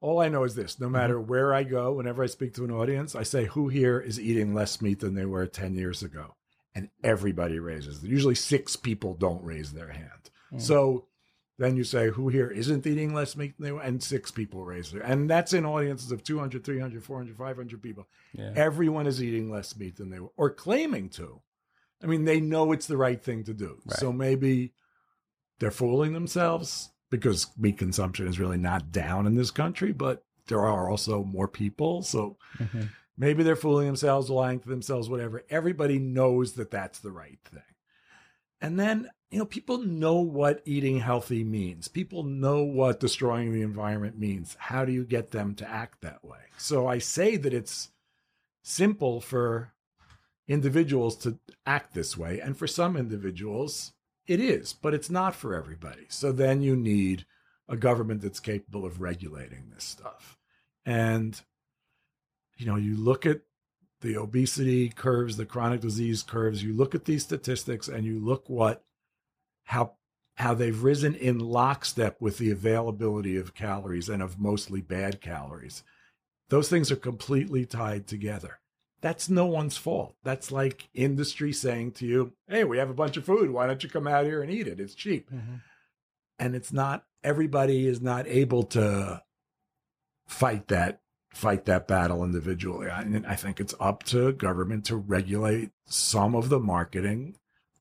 all 0.05 0.21
I 0.21 0.29
know 0.29 0.43
is 0.43 0.55
this: 0.55 0.79
no 0.79 0.89
matter 0.89 1.15
Mm-hmm. 1.15 1.29
where 1.31 1.53
I 1.53 1.63
go, 1.63 1.93
whenever 1.93 2.23
I 2.23 2.27
speak 2.27 2.53
to 2.55 2.63
an 2.63 2.71
audience, 2.71 3.15
I 3.15 3.23
say, 3.23 3.45
"Who 3.45 3.69
here 3.69 3.99
is 3.99 4.19
eating 4.19 4.53
less 4.53 4.81
meat 4.81 4.99
than 4.99 5.15
they 5.15 5.25
were 5.25 5.47
ten 5.47 5.73
years 5.73 6.03
ago?" 6.03 6.35
And 6.75 6.89
everybody 7.03 7.59
raises. 7.59 8.03
Usually, 8.03 8.35
six 8.35 8.75
people 8.75 9.15
don't 9.15 9.43
raise 9.43 9.71
their 9.73 9.89
hand. 9.89 10.29
Mm. 10.53 10.61
So 10.61 11.07
then 11.57 11.75
you 11.75 11.83
say, 11.83 12.09
"Who 12.09 12.29
here 12.29 12.49
isn't 12.49 12.85
eating 12.85 13.13
less 13.13 13.35
meat 13.35 13.57
than 13.57 13.65
they 13.65 13.71
were?" 13.71 13.81
And 13.81 14.03
six 14.03 14.29
people 14.29 14.63
raise 14.63 14.91
their, 14.91 15.01
and 15.01 15.29
that's 15.29 15.53
in 15.53 15.65
audiences 15.65 16.11
of 16.11 16.23
200, 16.23 16.63
300, 16.63 17.03
400, 17.03 17.35
500 17.35 17.81
people. 17.81 18.07
Yeah. 18.33 18.51
Everyone 18.55 19.07
is 19.07 19.23
eating 19.23 19.49
less 19.49 19.75
meat 19.75 19.95
than 19.97 20.09
they 20.11 20.19
were, 20.19 20.33
or 20.37 20.49
claiming 20.51 21.09
to. 21.11 21.41
I 22.03 22.07
mean, 22.07 22.25
they 22.25 22.39
know 22.41 22.73
it's 22.73 22.87
the 22.87 22.97
right 22.97 23.21
thing 23.23 23.43
to 23.45 23.53
do. 23.53 23.81
Right. 23.85 23.97
So 23.97 24.11
maybe 24.11 24.73
they're 25.59 25.71
fooling 25.71 26.13
themselves 26.13 26.91
because 27.09 27.47
meat 27.57 27.77
consumption 27.77 28.27
is 28.27 28.39
really 28.39 28.57
not 28.57 28.91
down 28.91 29.27
in 29.27 29.35
this 29.35 29.51
country, 29.51 29.91
but 29.91 30.23
there 30.47 30.61
are 30.61 30.89
also 30.89 31.23
more 31.23 31.47
people. 31.47 32.01
So 32.01 32.37
Mhm. 32.59 32.89
maybe 33.17 33.43
they're 33.43 33.55
fooling 33.55 33.87
themselves, 33.87 34.29
lying 34.29 34.59
to 34.59 34.69
themselves, 34.69 35.09
whatever. 35.09 35.43
Everybody 35.49 35.99
knows 35.99 36.53
that 36.53 36.71
that's 36.71 36.99
the 36.99 37.11
right 37.11 37.39
thing. 37.43 37.61
And 38.61 38.79
then, 38.79 39.09
you 39.29 39.39
know, 39.39 39.45
people 39.45 39.79
know 39.79 40.15
what 40.15 40.61
eating 40.65 40.99
healthy 40.99 41.43
means. 41.43 41.87
People 41.87 42.23
know 42.23 42.63
what 42.63 42.99
destroying 42.99 43.53
the 43.53 43.61
environment 43.61 44.17
means. 44.17 44.55
How 44.59 44.85
do 44.85 44.91
you 44.91 45.03
get 45.03 45.31
them 45.31 45.55
to 45.55 45.69
act 45.69 46.01
that 46.01 46.23
way? 46.23 46.39
So 46.57 46.87
I 46.87 46.99
say 46.99 47.35
that 47.37 47.53
it's 47.53 47.91
simple 48.63 49.21
for 49.21 49.73
individuals 50.47 51.15
to 51.17 51.37
act 51.65 51.93
this 51.93 52.17
way. 52.17 52.39
And 52.39 52.57
for 52.57 52.67
some 52.67 52.95
individuals, 52.95 53.93
it 54.27 54.39
is, 54.39 54.73
but 54.73 54.93
it's 54.93 55.09
not 55.09 55.35
for 55.35 55.53
everybody. 55.53 56.05
So 56.09 56.31
then 56.31 56.61
you 56.61 56.75
need 56.75 57.25
a 57.67 57.75
government 57.75 58.21
that's 58.21 58.39
capable 58.39 58.85
of 58.85 59.01
regulating 59.01 59.69
this 59.73 59.83
stuff. 59.83 60.37
And, 60.85 61.39
you 62.57 62.65
know, 62.65 62.75
you 62.75 62.95
look 62.95 63.25
at 63.25 63.41
the 64.01 64.17
obesity 64.17 64.89
curves, 64.89 65.37
the 65.37 65.45
chronic 65.45 65.81
disease 65.81 66.21
curves, 66.21 66.63
you 66.63 66.73
look 66.73 66.93
at 66.93 67.05
these 67.05 67.23
statistics 67.23 67.87
and 67.87 68.05
you 68.05 68.19
look 68.19 68.49
what, 68.49 68.83
how, 69.63 69.93
how 70.35 70.53
they've 70.53 70.83
risen 70.83 71.15
in 71.15 71.39
lockstep 71.39 72.21
with 72.21 72.37
the 72.37 72.51
availability 72.51 73.37
of 73.37 73.55
calories 73.55 74.09
and 74.09 74.21
of 74.21 74.39
mostly 74.39 74.81
bad 74.81 75.21
calories. 75.21 75.83
Those 76.49 76.69
things 76.69 76.91
are 76.91 76.97
completely 76.97 77.65
tied 77.65 78.05
together 78.05 78.59
that's 79.01 79.29
no 79.29 79.45
one's 79.45 79.77
fault. 79.77 80.15
That's 80.23 80.51
like 80.51 80.89
industry 80.93 81.53
saying 81.53 81.91
to 81.93 82.05
you, 82.05 82.33
hey, 82.47 82.63
we 82.63 82.77
have 82.77 82.89
a 82.89 82.93
bunch 82.93 83.17
of 83.17 83.25
food. 83.25 83.51
Why 83.51 83.67
don't 83.67 83.83
you 83.83 83.89
come 83.89 84.07
out 84.07 84.25
here 84.25 84.41
and 84.41 84.51
eat 84.51 84.67
it? 84.67 84.79
It's 84.79 84.95
cheap. 84.95 85.29
Mhm. 85.31 85.61
And 86.39 86.55
it's 86.55 86.73
not, 86.73 87.05
everybody 87.23 87.87
is 87.87 88.01
not 88.01 88.27
able 88.27 88.63
to 88.63 89.21
fight 90.27 90.67
that 90.67 91.01
fight 91.31 91.65
that 91.65 91.85
battle 91.85 92.23
individually. 92.23 92.89
I, 92.89 93.05
I 93.27 93.35
think 93.35 93.59
it's 93.59 93.75
up 93.77 94.03
to 94.03 94.31
government 94.31 94.85
to 94.85 94.95
regulate 94.95 95.71
some 95.85 96.33
of 96.33 96.47
the 96.47 96.59
marketing 96.61 97.35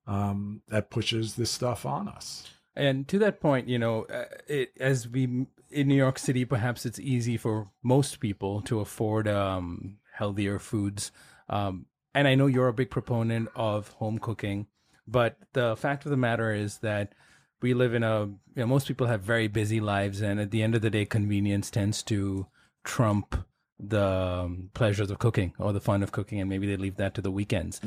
um, 0.09 0.63
that 0.69 0.91
pushes 0.91 1.37
this 1.37 1.53
stuff 1.53 1.87
on 1.87 2.09
us. 2.09 2.49
And 2.75 3.07
to 3.07 3.19
that 3.21 3.41
point, 3.41 3.69
you 3.69 3.79
know, 3.79 4.07
uh, 4.07 4.25
it, 4.49 4.73
as 4.81 5.09
we 5.09 5.47
in 5.71 5.89
New 5.89 5.95
York 5.95 6.19
City, 6.19 6.45
perhaps 6.45 6.85
it's 6.85 6.99
easy 6.99 7.37
for 7.37 7.71
most 7.83 8.19
people 8.19 8.61
to 8.63 8.81
afford 8.81 9.29
um, 9.29 9.99
healthier 10.15 10.59
foods. 10.59 11.13
Um, 11.49 11.87
and 12.15 12.29
I 12.29 12.35
know 12.35 12.47
you're 12.47 12.69
a 12.69 12.73
big 12.73 12.91
proponent 12.91 13.49
of 13.55 13.89
home 13.89 14.19
cooking, 14.19 14.67
but 15.07 15.37
the 15.53 15.77
fact 15.77 16.05
of 16.05 16.11
the 16.11 16.17
matter 16.17 16.53
is 16.53 16.79
that 16.79 17.13
we 17.61 17.75
live 17.75 17.95
in 17.95 18.03
a, 18.03 18.27
you 18.27 18.39
know, 18.57 18.67
most 18.67 18.87
people 18.87 19.07
have 19.07 19.23
very 19.23 19.49
busy 19.49 19.81
lives, 19.81 20.21
and 20.21 20.39
at 20.41 20.51
the 20.51 20.63
end 20.63 20.75
of 20.75 20.83
the 20.83 20.91
day, 20.91 21.05
convenience 21.07 21.71
tends 21.71 22.03
to 22.05 22.47
trump 22.85 23.37
the 23.81 24.05
um, 24.05 24.71
pleasures 24.75 25.11
of 25.11 25.19
cooking 25.19 25.53
or 25.59 25.73
the 25.73 25.81
fun 25.81 26.03
of 26.03 26.13
cooking, 26.13 26.41
and 26.41 26.49
maybe 26.49 26.67
they 26.67 26.77
leave 26.77 26.97
that 26.97 27.15
to 27.15 27.21
the 27.21 27.31
weekends. 27.31 27.81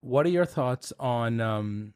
What 0.00 0.26
are 0.26 0.30
your 0.30 0.44
thoughts 0.44 0.92
on 1.00 1.40
um, 1.40 1.94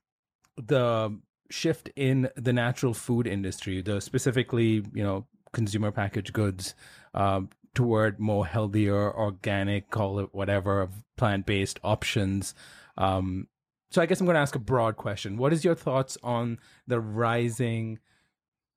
the 0.56 1.18
shift 1.50 1.90
in 1.94 2.30
the 2.36 2.52
natural 2.52 2.94
food 2.94 3.26
industry, 3.26 3.82
the 3.82 4.00
specifically, 4.00 4.82
you 4.94 5.04
know, 5.04 5.26
consumer 5.52 5.92
packaged 5.92 6.32
goods? 6.32 6.74
Um, 7.14 7.50
toward 7.78 8.18
more 8.18 8.44
healthier, 8.44 9.16
organic, 9.16 9.88
call 9.88 10.18
it 10.18 10.34
whatever, 10.34 10.88
plant 11.16 11.46
based 11.46 11.78
options? 11.84 12.52
Um, 12.96 13.46
so 13.92 14.02
I 14.02 14.06
guess 14.06 14.18
I'm 14.18 14.26
going 14.26 14.34
to 14.34 14.40
ask 14.40 14.56
a 14.56 14.58
broad 14.58 14.96
question. 14.96 15.36
What 15.36 15.52
is 15.52 15.64
your 15.64 15.76
thoughts 15.76 16.18
on 16.20 16.58
the 16.88 16.98
rising 16.98 18.00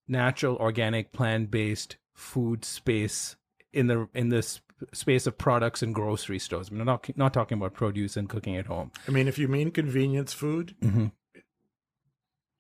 natural, 0.08 0.56
organic, 0.58 1.12
plant 1.14 1.50
based 1.50 1.98
food 2.14 2.64
space 2.64 3.38
in 3.74 3.88
the 3.88 4.08
in 4.14 4.30
this 4.30 4.62
space 4.94 5.26
of 5.26 5.36
products 5.38 5.82
and 5.82 5.96
grocery 5.96 6.38
stores. 6.38 6.70
I'm 6.70 6.78
not 6.84 7.18
not 7.18 7.34
talking 7.34 7.58
about 7.58 7.74
produce 7.74 8.16
and 8.16 8.30
cooking 8.30 8.56
at 8.56 8.68
home. 8.68 8.92
I 9.08 9.12
mean, 9.12 9.28
if 9.28 9.40
you 9.40 9.48
mean 9.48 9.72
convenience 9.72 10.32
food, 10.32 10.76
mm-hmm. 10.80 11.08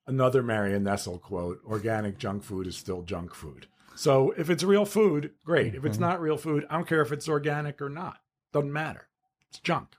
another 0.08 0.42
Marion 0.42 0.84
Nestle 0.84 1.20
quote: 1.20 1.60
"Organic 1.68 2.18
junk 2.18 2.42
food 2.44 2.66
is 2.66 2.76
still 2.76 3.04
junk 3.04 3.36
food." 3.36 3.68
So 3.96 4.34
if 4.38 4.50
it's 4.50 4.64
real 4.64 4.86
food, 4.86 5.32
great. 5.46 5.76
If 5.76 5.86
it's 5.86 5.98
mm-hmm. 5.98 6.06
not 6.06 6.22
real 6.22 6.38
food, 6.38 6.66
I 6.70 6.76
don't 6.76 6.88
care 6.88 7.02
if 7.02 7.12
it's 7.12 7.30
organic 7.30 7.82
or 7.82 7.90
not. 7.90 8.18
Doesn't 8.54 8.74
matter. 8.74 9.08
It's 9.50 9.60
junk. 9.60 9.96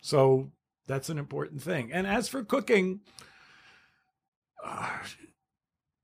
So 0.00 0.50
that's 0.86 1.08
an 1.08 1.18
important 1.18 1.62
thing. 1.62 1.92
And 1.92 2.06
as 2.06 2.28
for 2.28 2.42
cooking, 2.42 3.00
uh, 4.64 4.88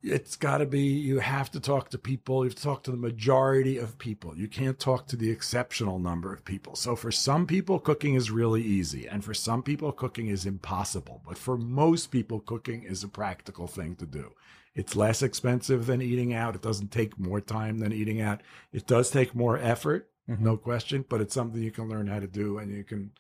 it's 0.03 0.37
got 0.37 0.59
to 0.59 0.67
be 0.67 0.83
you 0.83 1.19
have 1.19 1.51
to 1.51 1.59
talk 1.59 1.89
to 1.91 1.99
people 1.99 2.45
you 2.45 2.51
have 2.51 2.55
to 2.55 2.63
talk 2.63 2.83
to 2.85 2.91
the 2.91 2.97
majority 2.97 3.77
of 3.77 3.99
people 3.99 4.37
you 4.37 4.47
can't 4.47 4.79
talk 4.79 5.07
to 5.07 5.17
the 5.17 5.31
exceptional 5.31 5.99
number 5.99 6.33
of 6.33 6.45
people 6.45 6.77
so 6.77 6.95
for 6.95 7.11
some 7.11 7.47
people 7.47 7.81
cooking 7.81 8.15
is 8.15 8.31
really 8.31 8.63
easy 8.63 9.09
and 9.09 9.25
for 9.25 9.35
some 9.35 9.63
people 9.63 9.91
cooking 9.91 10.29
is 10.29 10.47
impossible 10.47 11.23
but 11.27 11.37
for 11.37 11.57
most 11.57 12.11
people 12.11 12.39
cooking 12.41 12.85
is 12.85 13.03
a 13.03 13.09
practical 13.09 13.67
thing 13.67 13.97
to 13.97 14.07
do 14.07 14.33
it's 14.77 14.95
less 14.95 15.23
expensive 15.23 15.87
than 15.87 16.01
eating 16.01 16.33
out 16.33 16.55
it 16.55 16.63
doesn't 16.63 16.93
take 16.93 17.19
more 17.19 17.41
time 17.41 17.81
than 17.81 17.93
eating 17.93 18.21
out 18.21 18.41
it 18.73 18.87
does 18.87 19.11
take 19.11 19.35
more 19.35 19.59
effort 19.59 20.09
mm-hmm. 20.31 20.45
no 20.45 20.57
question 20.57 21.05
but 21.09 21.21
it's 21.21 21.35
something 21.35 21.61
you 21.61 21.73
can 21.73 21.89
learn 21.89 22.07
how 22.07 22.21
to 22.21 22.29
do 22.29 22.59
and 22.59 22.71
you 22.71 22.85
can 22.85 23.11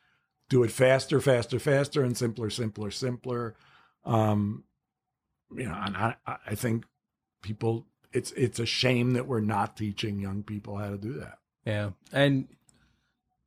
do 0.49 0.63
it 0.63 0.71
faster 0.71 1.21
faster 1.21 1.59
faster 1.59 2.05
and 2.05 2.17
simpler 2.17 2.51
simpler 2.51 2.93
simpler 2.93 3.57
um, 4.07 4.63
you 5.55 5.65
know, 5.65 5.75
and 5.75 5.97
I, 5.97 6.15
I 6.27 6.55
think 6.55 6.85
people, 7.43 7.87
it's 8.13 8.33
it's 8.33 8.59
a 8.59 8.67
shame 8.67 9.13
that 9.13 9.27
we're 9.27 9.41
not 9.41 9.77
teaching 9.77 10.21
young 10.21 10.43
people 10.43 10.77
how 10.77 10.91
to 10.91 10.97
do 10.97 11.15
that. 11.15 11.39
Yeah, 11.65 11.91
and 12.13 12.49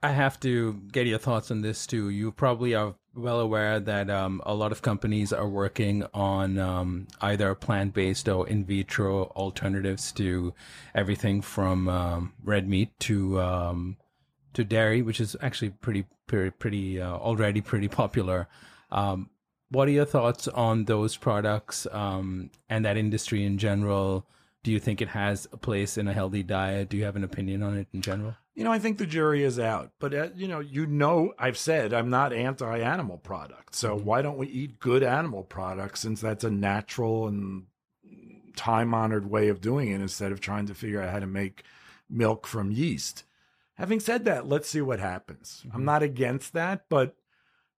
I 0.04 0.12
have 0.12 0.40
to 0.42 0.74
get 0.92 1.08
your 1.08 1.18
thoughts 1.18 1.50
on 1.50 1.62
this 1.62 1.88
too. 1.88 2.10
You 2.10 2.32
probably 2.32 2.76
are 2.76 2.96
well 3.20 3.40
aware 3.40 3.80
that 3.80 4.10
um, 4.10 4.42
a 4.46 4.54
lot 4.54 4.72
of 4.72 4.82
companies 4.82 5.32
are 5.32 5.48
working 5.48 6.06
on 6.14 6.58
um, 6.58 7.08
either 7.22 7.54
plant 7.56 7.94
based 7.94 8.28
or 8.28 8.48
in 8.48 8.66
vitro 8.66 9.26
alternatives 9.36 10.12
to 10.14 10.54
everything 10.96 11.42
from 11.42 11.88
um, 11.88 12.34
red 12.44 12.68
meat 12.68 12.98
to 13.02 13.40
um, 13.40 13.98
to 14.54 14.64
dairy, 14.64 15.02
which 15.02 15.20
is 15.20 15.36
actually 15.42 15.70
pretty 15.70 16.06
pretty, 16.28 16.52
pretty 16.52 17.02
uh, 17.02 17.14
already 17.14 17.62
pretty 17.62 17.88
popular. 17.88 18.48
Um, 18.92 19.30
what 19.70 19.88
are 19.88 19.92
your 19.92 20.06
thoughts 20.06 20.48
on 20.48 20.86
those 20.86 21.16
products 21.16 21.86
um, 21.92 22.50
and 22.70 22.86
that 22.86 22.98
industry 22.98 23.46
in 23.46 23.58
general? 23.58 24.26
Do 24.64 24.72
you 24.72 24.80
think 24.80 25.02
it 25.02 25.10
has 25.10 25.48
a 25.54 25.58
place 25.58 25.98
in 25.98 26.08
a 26.08 26.14
healthy 26.14 26.44
diet? 26.44 26.90
Do 26.90 26.98
you 26.98 27.06
have 27.06 27.16
an 27.16 27.24
opinion 27.24 27.64
on 27.64 27.78
it 27.78 27.88
in 27.94 28.02
general? 28.02 28.36
You 28.60 28.66
know, 28.66 28.74
I 28.74 28.80
think 28.80 28.98
the 28.98 29.06
jury 29.06 29.46
is 29.46 29.58
out. 29.58 29.94
But, 30.00 30.14
uh, 30.14 30.28
you 30.36 30.46
know, 30.46 30.60
you 30.60 30.86
know, 30.86 31.34
I've 31.40 31.58
said 31.58 31.94
I'm 31.94 32.10
not 32.10 32.34
anti 32.34 32.80
animal 32.80 33.18
products. 33.18 33.78
So 33.78 33.96
mm-hmm. 33.96 34.06
why 34.06 34.22
don't 34.22 34.38
we 34.38 34.48
eat 34.48 34.82
good 34.82 35.02
animal 35.02 35.44
products 35.44 36.02
since 36.02 36.20
that's 36.20 36.44
a 36.44 36.52
natural 36.52 37.30
and 37.30 37.68
time 38.58 38.94
honored 38.94 39.32
way 39.32 39.48
of 39.48 39.62
doing 39.62 39.92
it 39.92 40.02
instead 40.02 40.34
of 40.34 40.42
trying 40.42 40.66
to 40.66 40.74
figure 40.74 41.02
out 41.02 41.10
how 41.10 41.20
to 41.20 41.26
make 41.26 41.64
milk 42.10 42.46
from 42.46 42.70
yeast? 42.70 43.24
Having 43.76 44.02
said 44.02 44.26
that, 44.26 44.46
let's 44.46 44.68
see 44.68 44.82
what 44.82 45.00
happens. 45.00 45.64
Mm-hmm. 45.66 45.78
I'm 45.78 45.86
not 45.86 46.04
against 46.04 46.52
that, 46.52 46.84
but 46.90 47.16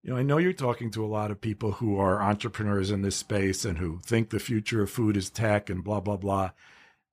you 0.01 0.09
know, 0.09 0.17
I 0.17 0.23
know 0.23 0.39
you're 0.39 0.51
talking 0.51 0.89
to 0.93 1.05
a 1.05 1.13
lot 1.13 1.29
of 1.29 1.39
people 1.39 1.73
who 1.73 1.99
are 1.99 2.23
entrepreneurs 2.23 2.89
in 2.89 3.03
this 3.03 3.17
space 3.17 3.65
and 3.65 3.77
who 3.77 3.99
think 4.03 4.31
the 4.31 4.39
future 4.39 4.81
of 4.81 4.89
food 4.89 5.15
is 5.15 5.29
tech 5.29 5.69
and 5.69 5.83
blah, 5.83 5.99
blah, 5.99 6.17
blah. 6.17 6.49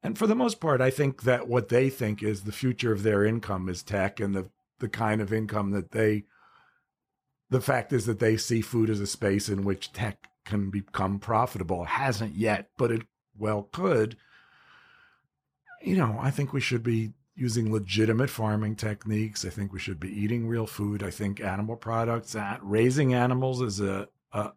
And 0.02 0.16
for 0.16 0.26
the 0.26 0.34
most 0.34 0.60
part, 0.60 0.80
I 0.80 0.90
think 0.90 1.22
that 1.22 1.48
what 1.48 1.68
they 1.68 1.90
think 1.90 2.22
is 2.22 2.42
the 2.42 2.52
future 2.52 2.92
of 2.92 3.02
their 3.02 3.24
income 3.24 3.68
is 3.68 3.82
tech 3.82 4.20
and 4.20 4.34
the, 4.34 4.48
the 4.78 4.88
kind 4.88 5.20
of 5.20 5.32
income 5.32 5.72
that 5.72 5.90
they, 5.90 6.24
the 7.50 7.60
fact 7.60 7.92
is 7.92 8.06
that 8.06 8.20
they 8.20 8.36
see 8.36 8.60
food 8.60 8.90
as 8.90 9.00
a 9.00 9.06
space 9.06 9.48
in 9.48 9.64
which 9.64 9.92
tech 9.92 10.28
can 10.44 10.70
become 10.70 11.18
profitable. 11.18 11.82
It 11.82 11.88
hasn't 11.88 12.34
yet, 12.36 12.70
but 12.76 12.92
it 12.92 13.02
well 13.36 13.68
could. 13.72 14.16
You 15.82 15.96
know, 15.96 16.18
I 16.20 16.30
think 16.30 16.52
we 16.52 16.60
should 16.60 16.82
be 16.82 17.12
using 17.34 17.72
legitimate 17.72 18.30
farming 18.30 18.76
techniques. 18.76 19.44
I 19.44 19.50
think 19.50 19.72
we 19.72 19.78
should 19.78 20.00
be 20.00 20.08
eating 20.08 20.48
real 20.48 20.66
food. 20.66 21.02
I 21.02 21.10
think 21.10 21.40
animal 21.40 21.76
products, 21.76 22.34
uh, 22.34 22.58
raising 22.62 23.14
animals 23.14 23.62
is 23.62 23.80
a, 23.80 24.08
a 24.32 24.52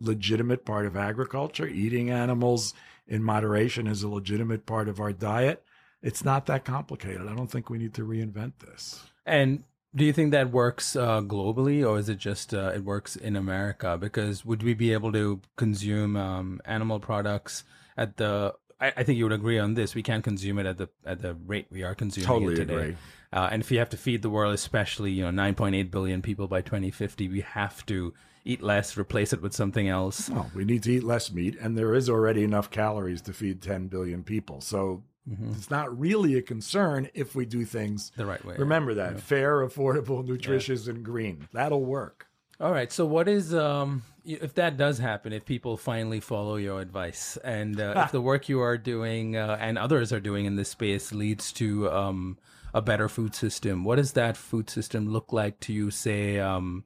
legitimate 0.00 0.64
part 0.64 0.86
of 0.86 0.96
agriculture. 0.96 1.66
Eating 1.66 2.10
animals 2.10 2.72
in 3.06 3.22
moderation 3.22 3.86
is 3.86 4.02
a 4.02 4.08
legitimate 4.08 4.66
part 4.66 4.88
of 4.88 5.00
our 5.00 5.12
diet. 5.12 5.62
It's 6.02 6.24
not 6.24 6.46
that 6.46 6.64
complicated. 6.64 7.22
I 7.28 7.34
don't 7.34 7.50
think 7.50 7.70
we 7.70 7.78
need 7.78 7.94
to 7.94 8.02
reinvent 8.02 8.58
this. 8.58 9.04
And 9.24 9.64
do 9.94 10.04
you 10.04 10.12
think 10.12 10.32
that 10.32 10.50
works 10.50 10.96
uh, 10.96 11.20
globally, 11.22 11.88
or 11.88 11.98
is 11.98 12.08
it 12.08 12.18
just 12.18 12.52
uh, 12.52 12.72
it 12.74 12.84
works 12.84 13.16
in 13.16 13.36
America? 13.36 13.96
Because 13.98 14.44
would 14.44 14.62
we 14.62 14.74
be 14.74 14.92
able 14.92 15.12
to 15.12 15.40
consume 15.56 16.16
um, 16.16 16.60
animal 16.64 17.00
products 17.00 17.64
at 17.96 18.16
the 18.16 18.54
I, 18.80 18.92
I, 18.96 19.02
think 19.04 19.18
you 19.18 19.24
would 19.24 19.32
agree 19.32 19.58
on 19.58 19.74
this. 19.74 19.94
We 19.94 20.02
can't 20.02 20.24
consume 20.24 20.58
it 20.58 20.66
at 20.66 20.78
the 20.78 20.88
at 21.06 21.22
the 21.22 21.34
rate 21.34 21.66
we 21.70 21.82
are 21.82 21.94
consuming 21.94 22.26
totally 22.26 22.54
it 22.54 22.56
today. 22.56 22.74
Agree. 22.74 22.96
Uh, 23.34 23.48
and 23.50 23.60
if 23.60 23.70
you 23.72 23.80
have 23.80 23.90
to 23.90 23.96
feed 23.96 24.22
the 24.22 24.30
world, 24.30 24.54
especially 24.54 25.10
you 25.10 25.28
know 25.28 25.42
9.8 25.42 25.90
billion 25.90 26.22
people 26.22 26.46
by 26.46 26.62
2050, 26.62 27.28
we 27.28 27.40
have 27.40 27.84
to 27.86 28.14
eat 28.44 28.62
less, 28.62 28.96
replace 28.96 29.32
it 29.32 29.42
with 29.42 29.52
something 29.52 29.88
else. 29.88 30.30
Well, 30.30 30.50
we 30.54 30.64
need 30.64 30.84
to 30.84 30.92
eat 30.92 31.02
less 31.02 31.32
meat, 31.32 31.56
and 31.60 31.76
there 31.76 31.94
is 31.94 32.08
already 32.08 32.44
enough 32.44 32.70
calories 32.70 33.20
to 33.22 33.32
feed 33.32 33.60
10 33.60 33.88
billion 33.88 34.22
people. 34.22 34.60
So 34.60 35.02
mm-hmm. 35.28 35.52
it's 35.52 35.70
not 35.70 35.98
really 35.98 36.36
a 36.36 36.42
concern 36.42 37.10
if 37.12 37.34
we 37.34 37.44
do 37.44 37.64
things 37.64 38.12
the 38.16 38.24
right 38.24 38.44
way. 38.44 38.54
Remember 38.56 38.94
that 38.94 39.14
yeah. 39.14 39.18
fair, 39.18 39.66
affordable, 39.66 40.24
nutritious, 40.24 40.86
yeah. 40.86 40.94
and 40.94 41.04
green. 41.04 41.48
That'll 41.52 41.84
work. 41.84 42.28
All 42.60 42.70
right. 42.70 42.92
So, 42.92 43.04
what 43.04 43.26
is 43.26 43.52
um, 43.52 44.04
if 44.24 44.54
that 44.54 44.76
does 44.76 44.98
happen? 44.98 45.32
If 45.32 45.44
people 45.44 45.76
finally 45.76 46.20
follow 46.20 46.54
your 46.54 46.80
advice, 46.80 47.36
and 47.42 47.80
uh, 47.80 48.04
if 48.04 48.12
the 48.12 48.20
work 48.20 48.48
you 48.48 48.60
are 48.60 48.78
doing 48.78 49.36
uh, 49.36 49.56
and 49.58 49.76
others 49.76 50.12
are 50.12 50.20
doing 50.20 50.44
in 50.44 50.54
this 50.54 50.68
space 50.68 51.12
leads 51.12 51.50
to 51.54 51.90
um, 51.90 52.38
a 52.74 52.82
better 52.82 53.08
food 53.08 53.34
system, 53.34 53.84
what 53.84 53.96
does 53.96 54.12
that 54.12 54.36
food 54.36 54.68
system 54.68 55.08
look 55.08 55.32
like 55.32 55.60
to 55.60 55.72
you? 55.72 55.90
Say, 55.90 56.38
um, 56.40 56.84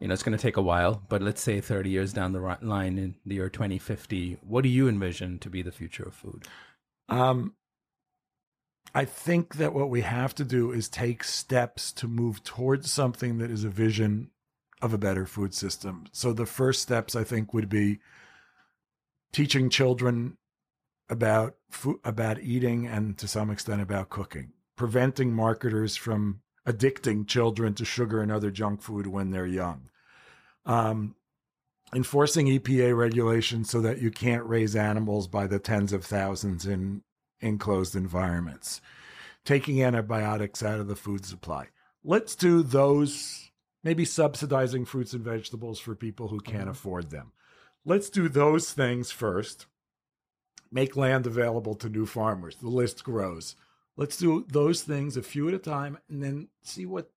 you 0.00 0.08
know, 0.08 0.14
it's 0.14 0.24
going 0.24 0.36
to 0.36 0.42
take 0.42 0.58
a 0.58 0.62
while, 0.62 1.00
but 1.08 1.22
let's 1.22 1.40
say 1.40 1.60
thirty 1.60 1.90
years 1.90 2.12
down 2.12 2.32
the 2.32 2.58
line 2.60 2.98
in 2.98 3.14
the 3.24 3.36
year 3.36 3.48
twenty 3.48 3.78
fifty, 3.78 4.36
what 4.42 4.62
do 4.62 4.68
you 4.68 4.88
envision 4.88 5.38
to 5.38 5.48
be 5.48 5.62
the 5.62 5.72
future 5.72 6.02
of 6.02 6.14
food? 6.14 6.46
Um, 7.08 7.54
I 8.94 9.04
think 9.04 9.54
that 9.54 9.72
what 9.72 9.88
we 9.88 10.02
have 10.02 10.34
to 10.34 10.44
do 10.44 10.72
is 10.72 10.88
take 10.88 11.24
steps 11.24 11.92
to 11.92 12.08
move 12.08 12.42
towards 12.42 12.90
something 12.90 13.38
that 13.38 13.50
is 13.50 13.64
a 13.64 13.70
vision 13.70 14.30
of 14.82 14.92
a 14.92 14.98
better 14.98 15.24
food 15.24 15.54
system. 15.54 16.06
So 16.12 16.32
the 16.32 16.46
first 16.46 16.82
steps 16.82 17.14
I 17.14 17.24
think 17.24 17.54
would 17.54 17.68
be 17.68 18.00
teaching 19.32 19.70
children 19.70 20.36
about 21.08 21.54
food, 21.70 22.00
about 22.04 22.40
eating 22.40 22.86
and 22.86 23.16
to 23.18 23.28
some 23.28 23.50
extent 23.50 23.80
about 23.80 24.10
cooking, 24.10 24.52
preventing 24.76 25.32
marketers 25.32 25.96
from 25.96 26.40
addicting 26.66 27.26
children 27.26 27.74
to 27.74 27.84
sugar 27.84 28.20
and 28.20 28.30
other 28.30 28.50
junk 28.50 28.82
food 28.82 29.06
when 29.06 29.30
they're 29.30 29.46
young. 29.46 29.90
Um, 30.64 31.16
enforcing 31.94 32.46
EPA 32.46 32.96
regulations 32.96 33.70
so 33.70 33.80
that 33.80 34.00
you 34.00 34.10
can't 34.10 34.46
raise 34.46 34.74
animals 34.76 35.28
by 35.28 35.46
the 35.46 35.58
tens 35.58 35.92
of 35.92 36.04
thousands 36.04 36.66
in 36.66 37.02
enclosed 37.40 37.96
environments, 37.96 38.80
taking 39.44 39.82
antibiotics 39.82 40.62
out 40.62 40.80
of 40.80 40.88
the 40.88 40.96
food 40.96 41.26
supply. 41.26 41.66
Let's 42.04 42.34
do 42.34 42.62
those 42.62 43.50
maybe 43.84 44.04
subsidizing 44.04 44.84
fruits 44.84 45.12
and 45.12 45.24
vegetables 45.24 45.80
for 45.80 45.94
people 45.94 46.28
who 46.28 46.40
can't 46.40 46.62
mm-hmm. 46.62 46.70
afford 46.70 47.10
them. 47.10 47.32
Let's 47.84 48.10
do 48.10 48.28
those 48.28 48.72
things 48.72 49.10
first. 49.10 49.66
Make 50.70 50.96
land 50.96 51.26
available 51.26 51.74
to 51.76 51.88
new 51.88 52.06
farmers. 52.06 52.56
The 52.56 52.68
list 52.68 53.04
grows. 53.04 53.56
Let's 53.96 54.16
do 54.16 54.46
those 54.48 54.82
things 54.82 55.16
a 55.16 55.22
few 55.22 55.48
at 55.48 55.54
a 55.54 55.58
time 55.58 55.98
and 56.08 56.22
then 56.22 56.48
see 56.62 56.86
what 56.86 57.10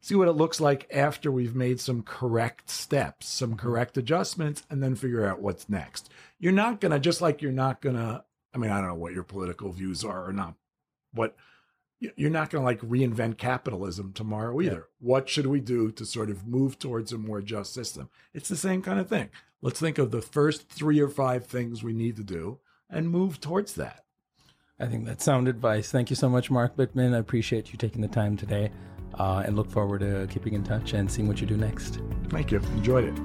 see 0.00 0.14
what 0.14 0.28
it 0.28 0.32
looks 0.32 0.60
like 0.60 0.86
after 0.90 1.30
we've 1.30 1.54
made 1.54 1.78
some 1.78 2.02
correct 2.02 2.70
steps, 2.70 3.28
some 3.28 3.50
mm-hmm. 3.50 3.58
correct 3.58 3.98
adjustments 3.98 4.62
and 4.70 4.82
then 4.82 4.94
figure 4.94 5.26
out 5.26 5.42
what's 5.42 5.68
next. 5.68 6.08
You're 6.38 6.52
not 6.52 6.80
going 6.80 6.92
to 6.92 6.98
just 6.98 7.20
like 7.20 7.42
you're 7.42 7.52
not 7.52 7.80
going 7.80 7.96
to 7.96 8.24
I 8.52 8.58
mean, 8.58 8.70
I 8.70 8.78
don't 8.78 8.88
know 8.88 8.94
what 8.94 9.12
your 9.12 9.22
political 9.22 9.70
views 9.72 10.04
are 10.04 10.26
or 10.26 10.32
not 10.32 10.54
what 11.12 11.36
you're 12.00 12.30
not 12.30 12.48
going 12.48 12.62
to 12.62 12.66
like 12.66 12.80
reinvent 12.80 13.36
capitalism 13.36 14.12
tomorrow 14.12 14.58
either. 14.60 14.74
Yeah. 14.74 15.06
What 15.06 15.28
should 15.28 15.46
we 15.46 15.60
do 15.60 15.90
to 15.92 16.06
sort 16.06 16.30
of 16.30 16.46
move 16.46 16.78
towards 16.78 17.12
a 17.12 17.18
more 17.18 17.42
just 17.42 17.74
system? 17.74 18.08
It's 18.32 18.48
the 18.48 18.56
same 18.56 18.80
kind 18.80 18.98
of 18.98 19.08
thing. 19.08 19.28
Let's 19.60 19.80
think 19.80 19.98
of 19.98 20.10
the 20.10 20.22
first 20.22 20.70
three 20.70 21.00
or 21.00 21.08
five 21.08 21.46
things 21.46 21.82
we 21.82 21.92
need 21.92 22.16
to 22.16 22.24
do 22.24 22.58
and 22.88 23.10
move 23.10 23.40
towards 23.40 23.74
that. 23.74 24.04
I 24.80 24.86
think 24.86 25.04
that's 25.04 25.22
sound 25.22 25.46
advice. 25.46 25.92
Thank 25.92 26.08
you 26.08 26.16
so 26.16 26.28
much, 26.28 26.50
Mark 26.50 26.74
Bittman. 26.74 27.14
I 27.14 27.18
appreciate 27.18 27.70
you 27.70 27.76
taking 27.76 28.00
the 28.00 28.08
time 28.08 28.36
today 28.36 28.70
uh, 29.18 29.42
and 29.44 29.54
look 29.54 29.70
forward 29.70 30.00
to 30.00 30.26
keeping 30.30 30.54
in 30.54 30.64
touch 30.64 30.94
and 30.94 31.10
seeing 31.10 31.28
what 31.28 31.40
you 31.40 31.46
do 31.46 31.56
next. 31.56 32.00
Thank 32.30 32.50
you. 32.50 32.58
Enjoyed 32.58 33.04
it. 33.04 33.18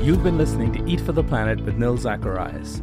You've 0.00 0.22
been 0.22 0.38
listening 0.38 0.72
to 0.72 0.84
Eat 0.88 1.00
for 1.00 1.12
the 1.12 1.24
Planet 1.24 1.64
with 1.64 1.76
Nil 1.76 1.96
Zacharias. 1.96 2.82